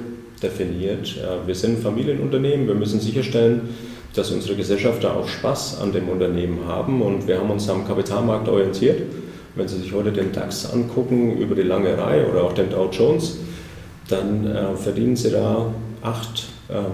[0.41, 1.15] definiert.
[1.45, 3.69] Wir sind ein Familienunternehmen, wir müssen sicherstellen,
[4.15, 7.01] dass unsere Gesellschafter auch Spaß an dem Unternehmen haben.
[7.01, 9.01] Und wir haben uns am Kapitalmarkt orientiert.
[9.55, 12.89] Wenn Sie sich heute den DAX angucken über die lange Reihe oder auch den Dow
[12.91, 13.37] Jones,
[14.09, 15.86] dann äh, verdienen Sie da 8 äh,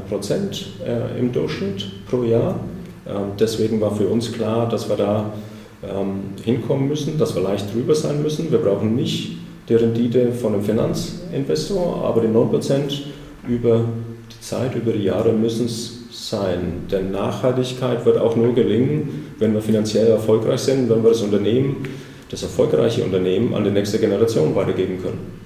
[0.10, 2.60] Prozent äh, im Durchschnitt pro Jahr.
[3.08, 5.34] Ähm, deswegen war für uns klar, dass wir da
[5.84, 8.52] ähm, hinkommen müssen, dass wir leicht drüber sein müssen.
[8.52, 9.38] Wir brauchen nicht
[9.68, 13.04] die Rendite von einem Finanzinvestor, aber die 9 Prozent
[13.48, 13.86] über
[14.32, 16.84] die Zeit, über die Jahre müssen es sein.
[16.92, 21.88] Denn Nachhaltigkeit wird auch nur gelingen, wenn wir finanziell erfolgreich sind, wenn wir das Unternehmen,
[22.30, 25.43] das erfolgreiche Unternehmen an die nächste Generation weitergeben können.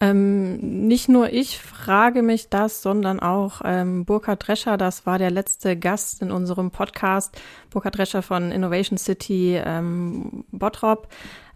[0.00, 5.32] Ähm, nicht nur ich frage mich das, sondern auch ähm, Burkhard Drescher, das war der
[5.32, 11.08] letzte Gast in unserem Podcast, Burkhard Drescher von Innovation City ähm, Bottrop.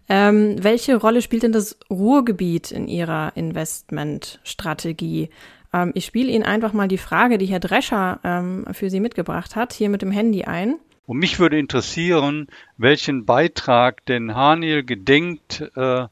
[0.09, 5.29] Ähm, welche Rolle spielt denn das Ruhrgebiet in Ihrer Investmentstrategie?
[5.71, 9.55] Ähm, ich spiele Ihnen einfach mal die Frage, die Herr Drescher ähm, für Sie mitgebracht
[9.55, 10.75] hat, hier mit dem Handy ein.
[11.05, 16.07] Und mich würde interessieren, welchen Beitrag denn Haniel gedenkt, äh,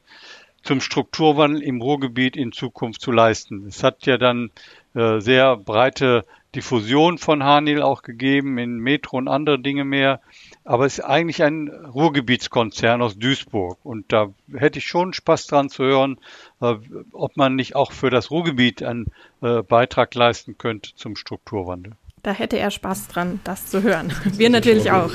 [0.62, 3.66] zum Strukturwandel im Ruhrgebiet in Zukunft zu leisten.
[3.66, 4.50] Es hat ja dann
[4.94, 10.20] äh, sehr breite Diffusion von Hanil auch gegeben in Metro und andere Dinge mehr.
[10.64, 13.78] Aber es ist eigentlich ein Ruhrgebietskonzern aus Duisburg.
[13.82, 16.18] Und da hätte ich schon Spaß dran zu hören,
[16.60, 16.74] äh,
[17.12, 19.06] ob man nicht auch für das Ruhrgebiet einen
[19.40, 21.94] äh, Beitrag leisten könnte zum Strukturwandel.
[22.22, 24.12] Da hätte er Spaß dran, das zu hören.
[24.36, 25.10] Wir natürlich auch.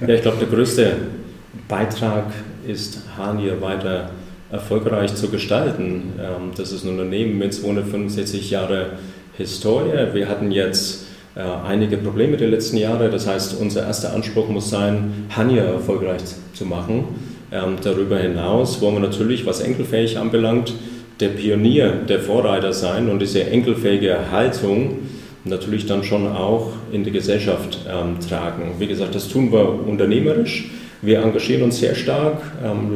[0.00, 1.08] Ja, ich glaube, der größte
[1.68, 2.26] Beitrag
[2.66, 4.10] ist Hanier weiter
[4.54, 6.14] erfolgreich zu gestalten.
[6.18, 8.90] Ähm, das ist ein Unternehmen mit 265 Jahre
[9.36, 10.14] Historie.
[10.14, 13.10] Wir hatten jetzt äh, einige Probleme die letzten Jahre.
[13.10, 16.22] Das heißt, unser erster Anspruch muss sein, Hanja erfolgreich
[16.54, 17.04] zu machen.
[17.52, 20.72] Ähm, darüber hinaus wollen wir natürlich, was enkelfähig anbelangt,
[21.18, 24.98] der Pionier, der Vorreiter sein und diese enkelfähige Haltung
[25.44, 28.74] natürlich dann schon auch in die Gesellschaft ähm, tragen.
[28.78, 30.70] Wie gesagt, das tun wir unternehmerisch.
[31.02, 32.40] Wir engagieren uns sehr stark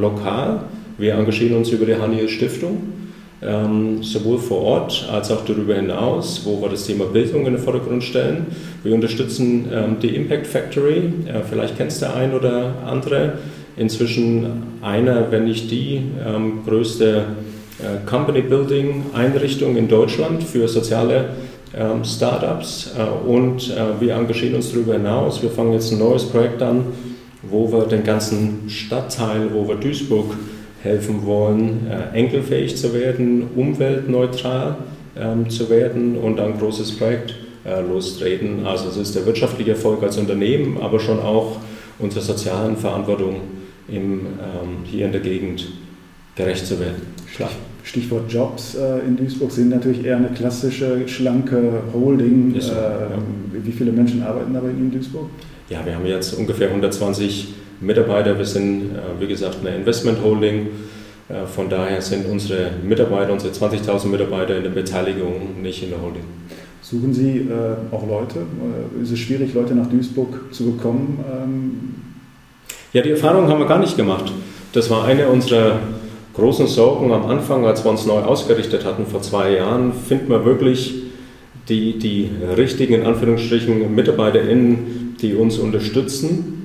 [0.01, 0.61] lokal
[0.99, 2.79] wir engagieren uns über die Haniel Stiftung.
[3.41, 7.63] ähm, sowohl vor Ort als auch darüber hinaus, wo wir das Thema Bildung in den
[7.63, 8.47] Vordergrund stellen.
[8.83, 13.35] Wir unterstützen ähm, die Impact Factory, äh, vielleicht kennst du ein oder andere.
[13.77, 14.47] Inzwischen
[14.83, 17.27] einer, wenn nicht die ähm, größte
[17.79, 21.27] äh, Company Building Einrichtung in Deutschland für soziale
[21.77, 25.41] ähm, Startups äh, und äh, wir engagieren uns darüber hinaus.
[25.43, 26.87] Wir fangen jetzt ein neues Projekt an,
[27.43, 30.35] wo wir den ganzen Stadtteil, wo wir Duisburg
[30.83, 34.77] helfen wollen, äh, enkelfähig zu werden, umweltneutral
[35.17, 38.65] ähm, zu werden und ein großes Projekt äh, lostreten.
[38.65, 41.57] Also es ist der wirtschaftliche Erfolg als Unternehmen, aber schon auch
[41.99, 43.41] unserer sozialen Verantwortung
[43.89, 45.67] im, ähm, hier in der Gegend
[46.37, 47.03] gerecht zu werden.
[47.35, 47.51] Klar.
[47.83, 52.55] Stichwort Jobs äh, in Duisburg sind natürlich eher eine klassische, schlanke Holding.
[52.61, 53.09] So, ja.
[53.53, 55.31] Wie viele Menschen arbeiten Ihnen in Duisburg?
[55.71, 58.37] Ja, wir haben jetzt ungefähr 120 Mitarbeiter.
[58.37, 60.69] Wir sind, äh, wie gesagt, eine Investment Holding.
[61.29, 66.01] Äh, von daher sind unsere Mitarbeiter, unsere 20.000 Mitarbeiter in der Beteiligung, nicht in der
[66.01, 66.25] Holding.
[66.83, 68.41] Suchen Sie äh, auch Leute?
[69.03, 71.23] Ist es schwierig, Leute nach Duisburg zu bekommen?
[71.31, 71.95] Ähm
[72.93, 74.33] ja, die Erfahrung haben wir gar nicht gemacht.
[74.73, 75.79] Das war eine unserer
[76.35, 79.93] großen Sorgen am Anfang, als wir uns neu ausgerichtet hatten vor zwei Jahren.
[79.93, 80.95] Finden wir wirklich
[81.69, 86.58] die, die richtigen, in Anführungsstrichen, MitarbeiterInnen, die uns unterstützen?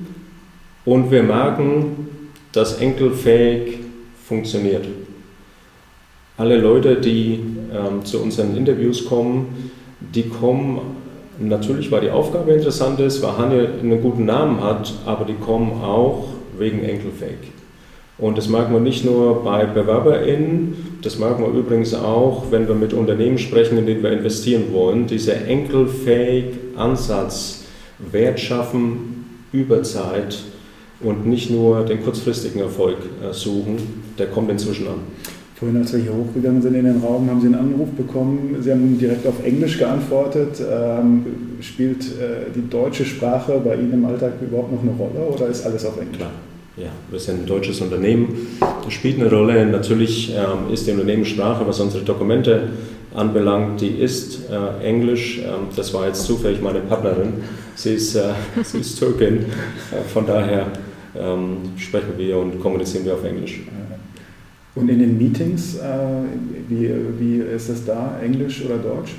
[0.84, 2.08] Und wir merken,
[2.52, 3.78] dass enkelfähig
[4.26, 4.86] funktioniert.
[6.36, 7.40] Alle Leute, die
[7.72, 9.70] ähm, zu unseren Interviews kommen,
[10.00, 10.80] die kommen
[11.38, 15.82] natürlich, weil die Aufgabe interessant ist, weil Hanje einen guten Namen hat, aber die kommen
[15.82, 17.52] auch wegen enkelfähig.
[18.16, 22.76] Und das merken wir nicht nur bei BewerberInnen, das merken wir übrigens auch, wenn wir
[22.76, 25.06] mit Unternehmen sprechen, in denen wir investieren wollen.
[25.06, 27.64] Dieser enkelfähig Ansatz,
[27.98, 30.38] Wert schaffen über Zeit,
[31.04, 33.76] und nicht nur den kurzfristigen Erfolg äh, suchen,
[34.18, 35.00] der kommt inzwischen an.
[35.54, 38.56] Vorhin, als wir hier hochgegangen sind in den Raum, haben Sie einen Anruf bekommen.
[38.60, 40.60] Sie haben direkt auf Englisch geantwortet.
[40.60, 41.24] Ähm,
[41.60, 45.64] spielt äh, die deutsche Sprache bei Ihnen im Alltag überhaupt noch eine Rolle oder ist
[45.64, 46.16] alles auf Englisch?
[46.16, 46.32] Klar.
[46.76, 48.48] Ja, wir sind ein deutsches Unternehmen.
[48.58, 49.64] Das spielt eine Rolle.
[49.64, 52.70] Natürlich ähm, ist die Unternehmenssprache, was unsere Dokumente
[53.14, 55.38] anbelangt, die ist äh, Englisch.
[55.38, 57.34] Ähm, das war jetzt zufällig meine Partnerin.
[57.76, 58.32] Sie ist, äh,
[58.64, 59.36] sie ist Türkin.
[59.92, 60.66] Äh, von daher
[61.18, 63.60] ähm, sprechen wir und kommunizieren wir auf Englisch.
[64.74, 65.80] Und in den Meetings, äh,
[66.68, 69.14] wie, wie ist das da, Englisch oder Deutsch?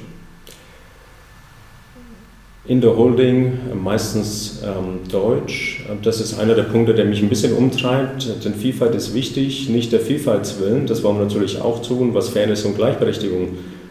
[2.68, 5.86] In der Holding äh, meistens ähm, Deutsch.
[6.02, 9.92] Das ist einer der Punkte, der mich ein bisschen umtreibt, denn Vielfalt ist wichtig, nicht
[9.94, 13.50] der Vielfaltswillen, das wollen wir natürlich auch tun, was Fairness und Gleichberechtigung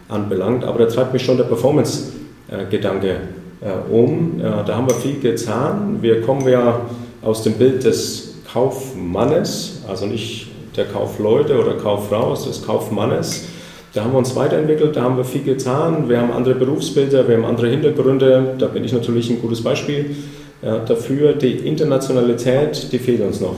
[0.09, 3.17] anbelangt, aber da treibt mich schon der Performance-Gedanke
[3.61, 4.41] äh, um.
[4.41, 5.99] Äh, da haben wir viel getan.
[6.03, 6.81] Wir kommen ja
[7.25, 13.47] aus dem Bild des Kaufmannes, also nicht der Kaufleute oder Kauffrau, es des Kaufmannes.
[13.93, 17.37] Da haben wir uns weiterentwickelt, da haben wir viel getan, wir haben andere Berufsbilder, wir
[17.37, 20.17] haben andere Hintergründe, da bin ich natürlich ein gutes Beispiel
[20.63, 21.33] äh, dafür.
[21.35, 23.57] Die Internationalität, die fehlt uns noch.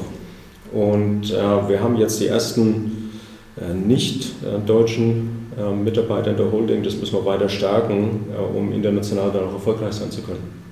[0.73, 3.13] Und äh, wir haben jetzt die ersten
[3.57, 4.33] äh, nicht
[4.67, 5.47] deutschen
[5.83, 10.11] Mitarbeiter in der Holding, das müssen wir weiter stärken, um international dann auch erfolgreich sein
[10.11, 10.66] zu können.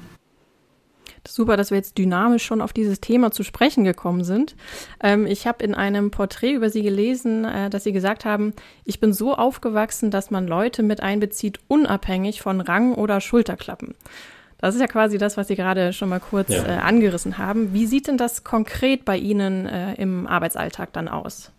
[1.34, 4.54] Super, dass wir jetzt dynamisch schon auf dieses Thema zu sprechen gekommen sind.
[5.02, 8.52] Ähm, ich habe in einem Porträt über Sie gelesen, äh, dass Sie gesagt haben,
[8.84, 13.96] ich bin so aufgewachsen, dass man Leute mit einbezieht, unabhängig von Rang oder Schulterklappen.
[14.58, 16.66] Das ist ja quasi das, was Sie gerade schon mal kurz ja.
[16.66, 17.74] äh, angerissen haben.
[17.74, 21.50] Wie sieht denn das konkret bei Ihnen äh, im Arbeitsalltag dann aus?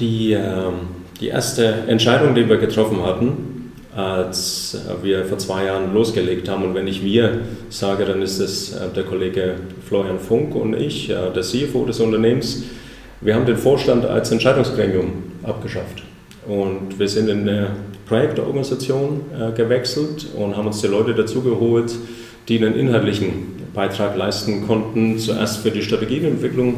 [0.00, 0.88] Die, ähm,
[1.20, 3.59] die erste Entscheidung, die wir getroffen hatten,
[4.00, 6.64] als wir vor zwei Jahren losgelegt haben.
[6.64, 9.54] Und wenn ich wir sage, dann ist es äh, der Kollege
[9.86, 12.64] Florian Funk und ich, äh, der CFO des Unternehmens.
[13.20, 16.02] Wir haben den Vorstand als Entscheidungsgremium abgeschafft.
[16.46, 17.68] Und wir sind in eine
[18.06, 21.94] Projektorganisation äh, gewechselt und haben uns die Leute dazugeholt,
[22.48, 25.18] die einen inhaltlichen Beitrag leisten konnten.
[25.18, 26.74] Zuerst für die Strategieentwicklung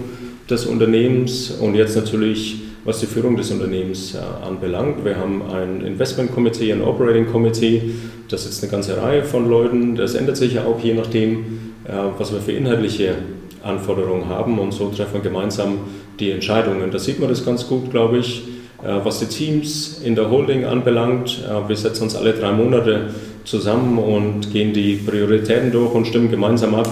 [0.50, 5.04] des Unternehmens und jetzt natürlich was die Führung des Unternehmens äh, anbelangt.
[5.04, 7.94] Wir haben ein Investment Committee, ein Operating Committee,
[8.28, 9.94] das ist eine ganze Reihe von Leuten.
[9.94, 13.14] Das ändert sich ja auch je nachdem, äh, was wir für inhaltliche
[13.62, 15.78] Anforderungen haben und so treffen wir gemeinsam
[16.18, 16.90] die Entscheidungen.
[16.90, 18.42] Da sieht man das ganz gut, glaube ich,
[18.82, 21.44] äh, was die Teams in der Holding anbelangt.
[21.68, 23.10] Wir setzen uns alle drei Monate
[23.44, 26.88] zusammen und gehen die Prioritäten durch und stimmen gemeinsam ab,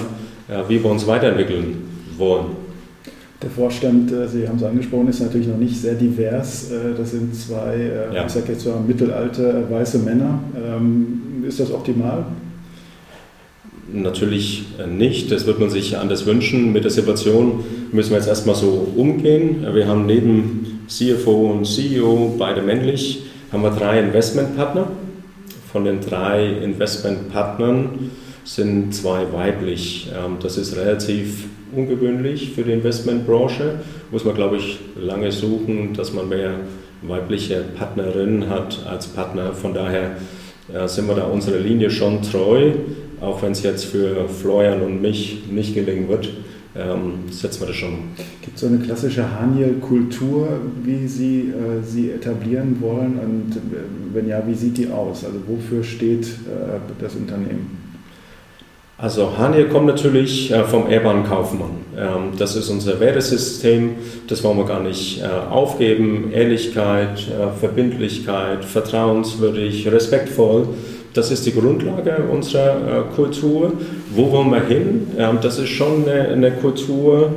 [0.69, 1.77] wie wir uns weiterentwickeln
[2.17, 2.60] wollen.
[3.43, 6.71] Der Vorstand, äh, Sie haben es angesprochen, ist natürlich noch nicht sehr divers.
[6.71, 8.27] Äh, das sind zwei, äh, ja.
[8.27, 10.41] ich sage jetzt mal, mittelalte weiße Männer.
[10.55, 12.27] Ähm, ist das optimal?
[13.93, 16.73] Natürlich nicht, das wird man sich anders wünschen.
[16.73, 19.67] Mit der Situation müssen wir jetzt erstmal so umgehen.
[19.73, 24.93] Wir haben neben CFO und CEO, beide männlich, haben wir drei Investmentpartner.
[25.73, 28.11] Von den drei Investmentpartnern
[28.45, 30.09] sind zwei weiblich.
[30.15, 33.81] Ähm, das ist relativ ungewöhnlich für die Investmentbranche.
[34.11, 36.55] Muss man, glaube ich, lange suchen, dass man mehr
[37.03, 39.53] weibliche Partnerinnen hat als Partner.
[39.53, 40.17] Von daher
[40.73, 42.73] äh, sind wir da unserer Linie schon treu,
[43.21, 46.31] auch wenn es jetzt für Florian und mich nicht gelingen wird.
[46.77, 47.99] Ähm, setzen wir das schon.
[48.43, 53.19] Gibt es so eine klassische Haniel-Kultur, wie Sie äh, sie etablieren wollen?
[53.19, 55.25] Und äh, wenn ja, wie sieht die aus?
[55.25, 57.80] Also wofür steht äh, das Unternehmen?
[59.01, 61.71] Also Haniel kommt natürlich äh, vom Ehrban Kaufmann.
[61.97, 63.95] Ähm, das ist unser Wertesystem,
[64.27, 66.31] das wollen wir gar nicht äh, aufgeben.
[66.35, 70.69] Ehrlichkeit, äh, Verbindlichkeit, vertrauenswürdig, respektvoll,
[71.15, 73.73] das ist die Grundlage unserer Kultur.
[74.15, 75.07] Wo wollen wir hin?
[75.17, 77.33] Ähm, das ist schon eine Kultur,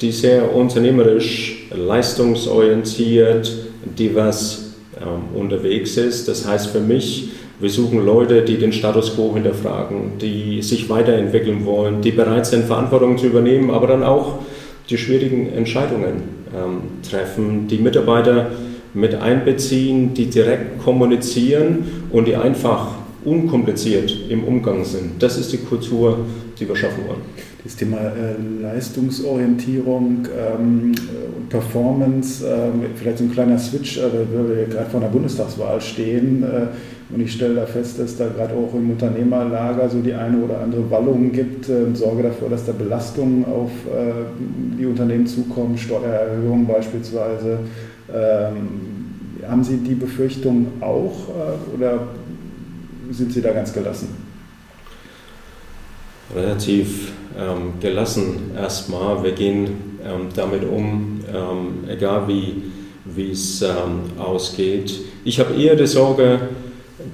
[0.00, 3.52] die sehr unternehmerisch, leistungsorientiert,
[3.98, 6.28] divers ähm, unterwegs ist.
[6.28, 11.66] Das heißt für mich, wir suchen Leute, die den Status quo hinterfragen, die sich weiterentwickeln
[11.66, 14.38] wollen, die bereit sind, Verantwortung zu übernehmen, aber dann auch
[14.88, 16.22] die schwierigen Entscheidungen
[16.56, 18.50] ähm, treffen, die Mitarbeiter
[18.94, 22.88] mit einbeziehen, die direkt kommunizieren und die einfach
[23.24, 25.22] unkompliziert im Umgang sind.
[25.22, 26.18] Das ist die Kultur,
[26.58, 27.20] die wir schaffen wollen.
[27.62, 30.94] Das Thema äh, Leistungsorientierung ähm,
[31.36, 35.78] und Performance, äh, vielleicht so ein kleiner Switch, äh, weil wir gerade vor einer Bundestagswahl
[35.80, 40.14] stehen äh, und ich stelle da fest, dass da gerade auch im Unternehmerlager so die
[40.14, 44.86] eine oder andere Wallung gibt äh, und sorge dafür, dass da Belastungen auf äh, die
[44.86, 47.58] Unternehmen zukommen, Steuererhöhungen beispielsweise.
[48.10, 48.56] Ähm,
[49.46, 52.08] haben Sie die Befürchtung auch äh, oder
[53.10, 54.19] sind Sie da ganz gelassen?
[56.34, 59.22] Relativ ähm, gelassen erstmal.
[59.22, 65.00] Wir gehen ähm, damit um, ähm, egal wie es ähm, ausgeht.
[65.24, 66.40] Ich habe eher die Sorge,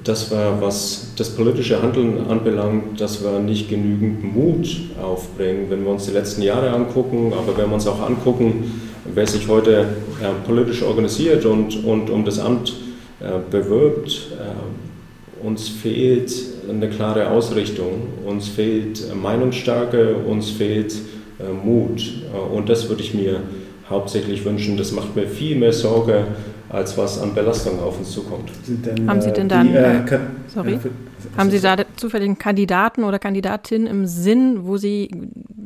[0.03, 4.67] dass wir, was das politische Handeln anbelangt, dass wir nicht genügend Mut
[5.01, 8.81] aufbringen, wenn wir uns die letzten Jahre angucken, aber wenn wir uns auch angucken,
[9.13, 9.87] wer sich heute
[10.21, 12.73] äh, politisch organisiert und, und um das Amt
[13.19, 16.33] äh, bewirbt, äh, uns fehlt
[16.69, 20.93] eine klare Ausrichtung, uns fehlt Meinungsstärke, uns fehlt
[21.39, 22.01] äh, Mut.
[22.33, 23.41] Äh, und das würde ich mir
[23.89, 24.77] hauptsächlich wünschen.
[24.77, 26.25] Das macht mir viel mehr Sorge,
[26.69, 28.49] als was an Belastung auf uns zukommt.
[28.67, 30.89] Denn, haben Sie denn dann, äh, äh sorry, für,
[31.37, 35.09] haben Sie da zufällig einen Kandidaten oder Kandidatin im Sinn, wo Sie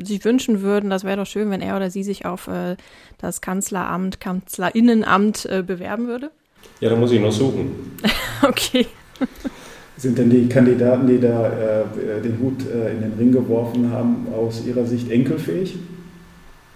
[0.05, 2.75] sich wünschen würden, das wäre doch schön, wenn er oder sie sich auf äh,
[3.19, 6.31] das Kanzleramt, Kanzlerinnenamt äh, bewerben würde?
[6.79, 7.97] Ja, da muss ich noch suchen.
[8.41, 8.87] okay.
[10.01, 14.25] Sind denn die Kandidaten, die da äh, den Hut äh, in den Ring geworfen haben,
[14.35, 15.75] aus Ihrer Sicht enkelfähig?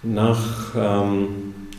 [0.04, 1.26] Nach, ähm,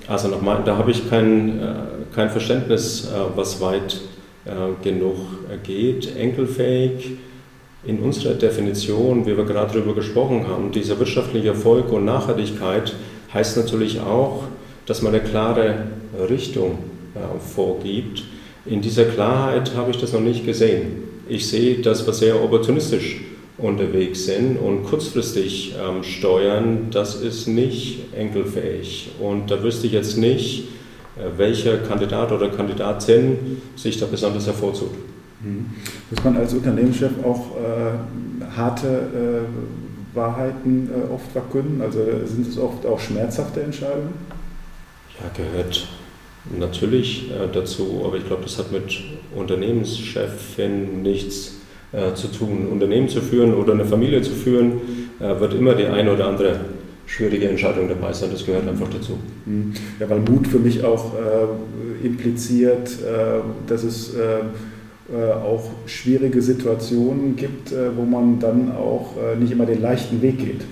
[0.10, 1.75] also nochmal, da habe ich kein, äh,
[2.13, 4.01] kein Verständnis, äh, was weit
[4.43, 5.15] äh, genug
[5.63, 6.17] geht.
[6.17, 7.12] Enkelfähig
[7.86, 12.93] in unserer Definition, wie wir gerade darüber gesprochen haben, dieser wirtschaftliche Erfolg und Nachhaltigkeit
[13.33, 14.43] heißt natürlich auch,
[14.86, 15.86] dass man eine klare
[16.29, 16.79] Richtung
[17.39, 18.23] vorgibt.
[18.65, 21.07] In dieser Klarheit habe ich das noch nicht gesehen.
[21.29, 23.21] Ich sehe, dass wir sehr opportunistisch
[23.57, 29.11] unterwegs sind und kurzfristig ähm, steuern, das ist nicht enkelfähig.
[29.19, 30.67] Und da wüsste ich jetzt nicht,
[31.17, 34.91] äh, welcher Kandidat oder Kandidatin sich da besonders hervorzog.
[35.41, 35.65] Mhm.
[36.11, 41.81] Muss man als Unternehmenschef auch äh, harte äh, Wahrheiten äh, oft verkünden?
[41.81, 44.13] Also sind es oft auch schmerzhafte Entscheidungen?
[45.19, 45.87] Ja, gehört
[46.57, 48.83] natürlich äh, dazu, aber ich glaube, das hat mit
[49.36, 51.57] Unternehmenschefin nichts
[51.91, 52.67] äh, zu tun.
[52.71, 54.81] Unternehmen zu führen oder eine Familie zu führen,
[55.19, 56.60] äh, wird immer die eine oder andere
[57.05, 58.29] schwierige Entscheidung dabei sein.
[58.31, 59.17] Das gehört einfach dazu.
[59.45, 59.73] Mhm.
[59.99, 64.41] Ja, weil Mut für mich auch äh, impliziert, äh, dass es äh,
[65.41, 70.65] auch schwierige Situationen gibt, wo man dann auch nicht immer den leichten Weg geht.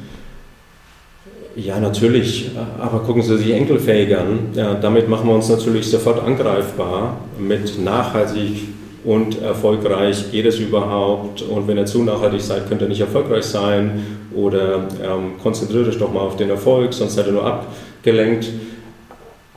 [1.56, 2.52] Ja, natürlich.
[2.80, 4.50] Aber gucken Sie sich Enkelfähig an.
[4.56, 8.68] Ja, damit machen wir uns natürlich sofort angreifbar mit nachhaltig
[9.06, 13.46] und erfolgreich geht es überhaupt und wenn ihr zu nachhaltig seid, könnt ihr nicht erfolgreich
[13.46, 14.04] sein
[14.36, 18.50] oder ähm, konzentriert euch doch mal auf den Erfolg, sonst seid ihr nur abgelenkt.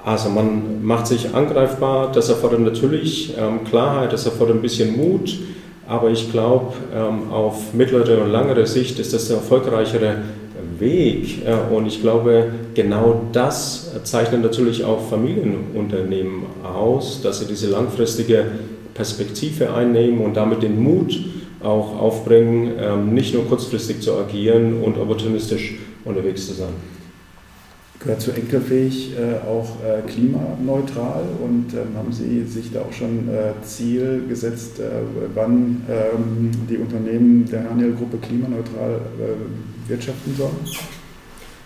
[0.05, 5.37] Also man macht sich angreifbar, das erfordert natürlich ähm, Klarheit, das erfordert ein bisschen Mut,
[5.89, 10.17] aber ich glaube, ähm, auf mittlere und langere Sicht ist das der erfolgreichere
[10.81, 17.69] Weg äh, und ich glaube, genau das zeichnet natürlich auch Familienunternehmen aus, dass sie diese
[17.69, 18.47] langfristige
[18.95, 21.19] Perspektive einnehmen und damit den Mut
[21.63, 26.73] auch aufbringen, ähm, nicht nur kurzfristig zu agieren und opportunistisch unterwegs zu sein.
[28.01, 33.29] gehört zu enkelfähig äh, auch äh, klimaneutral und ähm, haben Sie sich da auch schon
[33.63, 34.81] Ziel gesetzt,
[35.35, 40.57] wann ähm, die Unternehmen der Haniel-Gruppe klimaneutral äh, wirtschaften sollen?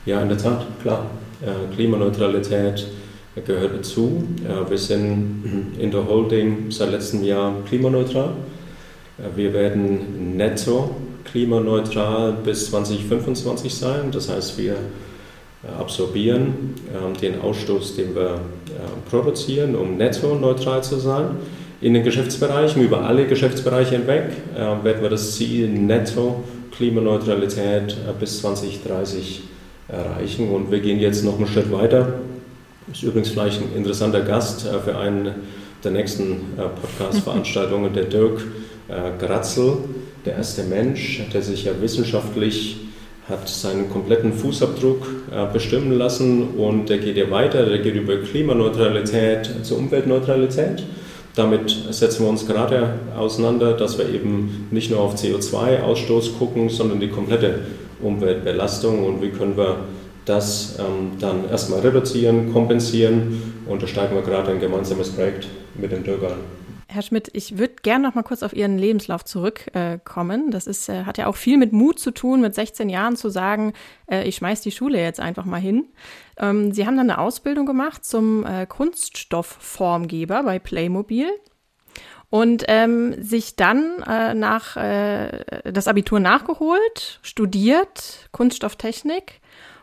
[0.07, 1.11] Ja, in der Tat, klar.
[1.41, 2.87] Äh, Klimaneutralität
[3.47, 4.23] gehört dazu.
[4.69, 8.35] wir sind in der Holding seit letztem Jahr klimaneutral.
[9.35, 10.95] wir werden netto
[11.25, 14.11] klimaneutral bis 2025 sein.
[14.11, 14.77] Das heißt, wir
[15.65, 21.37] äh, absorbieren, ähm, den Ausstoß, den wir äh, produzieren, um netto neutral zu sein.
[21.81, 24.25] In den Geschäftsbereichen, über alle Geschäftsbereiche hinweg,
[24.57, 26.43] äh, werden wir das Ziel netto
[26.77, 29.43] Klimaneutralität bis 2030
[29.89, 30.51] erreichen.
[30.51, 32.15] Und wir gehen jetzt noch einen Schritt weiter.
[32.89, 35.35] Das ist übrigens vielleicht ein interessanter Gast für einen
[35.85, 38.43] der nächsten Podcast-Veranstaltungen, der Dirk
[39.19, 39.77] Gratzel,
[40.25, 42.77] der erste Mensch, der sich ja wissenschaftlich
[43.29, 48.17] hat seinen kompletten Fußabdruck äh, bestimmen lassen und der geht ja weiter, der geht über
[48.17, 50.85] Klimaneutralität zur Umweltneutralität.
[51.35, 57.01] Damit setzen wir uns gerade auseinander, dass wir eben nicht nur auf CO2-Ausstoß gucken, sondern
[57.01, 57.61] die komplette
[58.03, 59.79] Umweltbelastung und wie können wir
[60.25, 65.91] das ähm, dann erstmal reduzieren, kompensieren und da steigen wir gerade ein gemeinsames Projekt mit
[65.91, 66.62] Dirk an.
[66.93, 70.49] Herr Schmidt, ich würde gerne noch mal kurz auf Ihren Lebenslauf zurückkommen.
[70.49, 73.17] Äh, das ist, äh, hat ja auch viel mit Mut zu tun, mit 16 Jahren
[73.17, 73.73] zu sagen,
[74.11, 75.87] äh, ich schmeiß die Schule jetzt einfach mal hin.
[76.37, 81.29] Ähm, Sie haben dann eine Ausbildung gemacht zum äh, Kunststoffformgeber bei Playmobil
[82.31, 89.42] und ähm, sich dann äh, nach äh, das Abitur nachgeholt, studiert Kunststofftechnik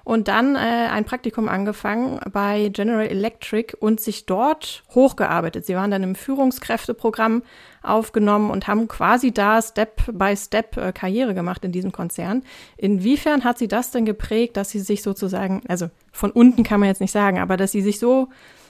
[0.09, 5.67] und dann äh, ein Praktikum angefangen bei General Electric und sich dort hochgearbeitet.
[5.67, 7.43] Sie waren dann im Führungskräfteprogramm
[7.83, 12.41] aufgenommen und haben quasi da Step by Step äh, Karriere gemacht in diesem Konzern.
[12.75, 16.89] Inwiefern hat sie das denn geprägt, dass sie sich sozusagen, also von unten kann man
[16.89, 18.29] jetzt nicht sagen, aber dass sie sich so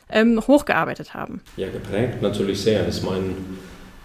[0.10, 1.40] ähm, hochgearbeitet haben?
[1.56, 2.84] Ja, geprägt natürlich sehr.
[2.84, 3.34] Das ist mein,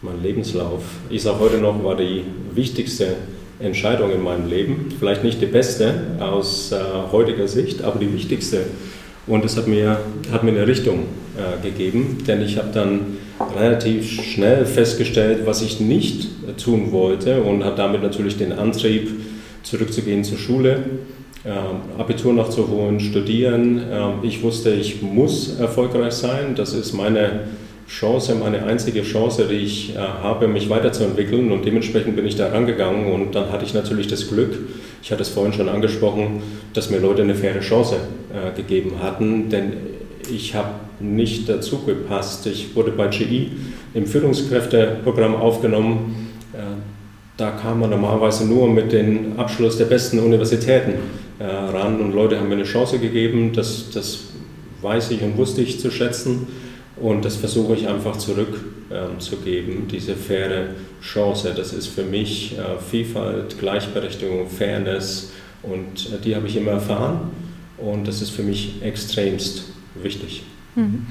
[0.02, 0.84] mein Lebenslauf.
[1.10, 3.16] Ich sage heute noch, war die wichtigste
[3.58, 4.88] Entscheidung in meinem Leben.
[4.98, 6.76] Vielleicht nicht die beste aus äh,
[7.12, 8.64] heutiger Sicht, aber die wichtigste.
[9.26, 9.98] Und es hat mir,
[10.32, 11.04] hat mir eine Richtung
[11.36, 13.16] äh, gegeben, denn ich habe dann
[13.56, 16.28] relativ schnell festgestellt, was ich nicht
[16.62, 19.10] tun wollte und habe damit natürlich den Antrieb,
[19.62, 20.84] zurückzugehen zur Schule,
[21.44, 23.78] äh, Abitur nachzuholen, studieren.
[23.78, 26.54] Äh, ich wusste, ich muss erfolgreich sein.
[26.54, 27.40] Das ist meine
[27.88, 32.48] Chance, meine einzige Chance, die ich äh, habe, mich weiterzuentwickeln und dementsprechend bin ich da
[32.48, 34.58] rangegangen und dann hatte ich natürlich das Glück,
[35.02, 37.96] ich hatte es vorhin schon angesprochen, dass mir Leute eine faire Chance
[38.32, 39.74] äh, gegeben hatten, denn
[40.32, 40.70] ich habe
[41.00, 42.46] nicht dazu gepasst.
[42.46, 43.48] Ich wurde bei GE
[43.92, 46.30] im Führungskräfteprogramm aufgenommen.
[46.54, 46.58] Äh,
[47.36, 50.94] da kam man normalerweise nur mit dem Abschluss der besten Universitäten
[51.40, 54.20] ran und Leute haben mir eine Chance gegeben, das, das
[54.82, 56.46] weiß ich und wusste ich zu schätzen.
[56.96, 60.68] Und das versuche ich einfach zurückzugeben, ähm, diese faire
[61.02, 61.52] Chance.
[61.56, 65.32] Das ist für mich äh, Vielfalt, Gleichberechtigung, Fairness
[65.62, 67.30] und äh, die habe ich immer erfahren
[67.78, 69.64] und das ist für mich extremst
[69.94, 70.44] wichtig.
[70.76, 71.06] Mhm.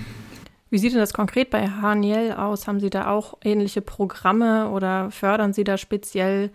[0.70, 2.68] Wie sieht denn das konkret bei Haniel aus?
[2.68, 6.50] Haben Sie da auch ähnliche Programme oder fördern Sie da speziell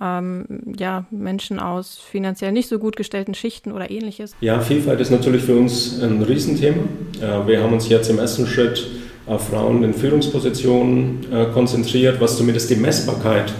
[0.00, 0.46] ähm,
[0.78, 4.34] ja, Menschen aus finanziell nicht so gut gestellten Schichten oder ähnliches?
[4.40, 6.82] Ja, Vielfalt ist natürlich für uns ein Riesenthema.
[7.20, 8.86] Äh, wir haben uns jetzt im ersten Schritt
[9.26, 13.52] auf Frauen in Führungspositionen äh, konzentriert, was zumindest die Messbarkeit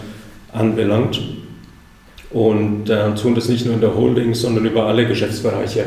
[0.52, 1.20] anbelangt.
[2.30, 5.86] Und äh, tun das nicht nur in der Holding, sondern über alle Geschäftsbereiche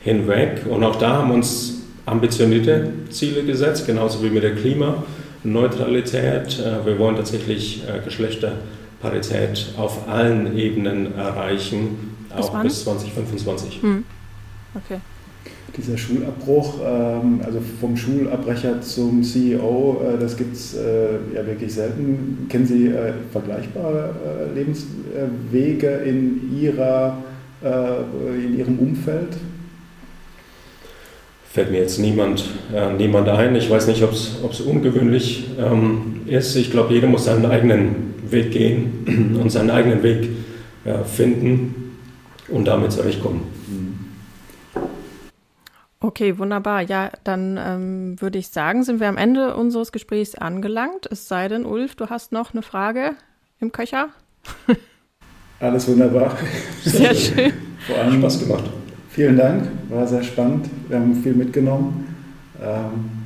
[0.00, 0.62] hinweg.
[0.68, 6.58] Und auch da haben wir uns ambitionierte Ziele gesetzt, genauso wie mit der Klimaneutralität.
[6.58, 8.52] Äh, wir wollen tatsächlich äh, Geschlechter
[9.02, 12.62] Parität auf allen Ebenen erreichen, bis auch wann?
[12.62, 13.82] bis 2025.
[13.82, 14.04] Hm.
[14.74, 15.00] Okay.
[15.76, 21.74] Dieser Schulabbruch, ähm, also vom Schulabbrecher zum CEO, äh, das gibt es äh, ja wirklich
[21.74, 22.46] selten.
[22.48, 24.14] Kennen Sie äh, vergleichbare
[24.54, 27.16] Lebenswege in, ihrer,
[27.62, 29.36] in Ihrem Umfeld?
[31.50, 32.44] Fällt mir jetzt niemand,
[32.98, 33.54] niemand ein.
[33.54, 36.56] Ich weiß nicht, ob es ungewöhnlich ähm, ist.
[36.56, 40.28] Ich glaube, jeder muss seinen eigenen Weg gehen und seinen eigenen Weg
[40.84, 41.98] ja, finden
[42.48, 43.42] und damit zurechtkommen.
[46.00, 46.82] Okay, wunderbar.
[46.82, 51.06] Ja, dann ähm, würde ich sagen, sind wir am Ende unseres Gesprächs angelangt.
[51.08, 53.12] Es sei denn, Ulf, du hast noch eine Frage
[53.60, 54.08] im Köcher?
[55.60, 56.36] Alles wunderbar.
[56.84, 57.52] Sehr schön.
[57.86, 58.64] Vor allem Spaß gemacht.
[59.10, 60.68] Vielen Dank, war sehr spannend.
[60.88, 62.16] Wir haben viel mitgenommen.
[62.60, 63.21] Ähm,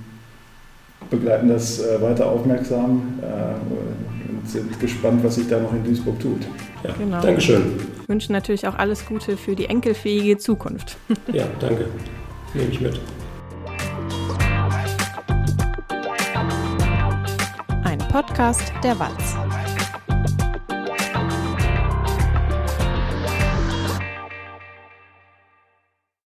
[1.11, 3.19] begleiten das äh, weiter aufmerksam.
[3.23, 6.41] Äh, sind gespannt, was sich da noch in Duisburg tut.
[6.85, 7.21] Ja, genau.
[7.21, 7.63] Dankeschön.
[8.07, 10.97] Wünschen natürlich auch alles Gute für die enkelfähige Zukunft.
[11.33, 11.87] Ja, danke.
[12.55, 13.01] Nehme ich mit.
[17.85, 19.37] Ein Podcast der Walz.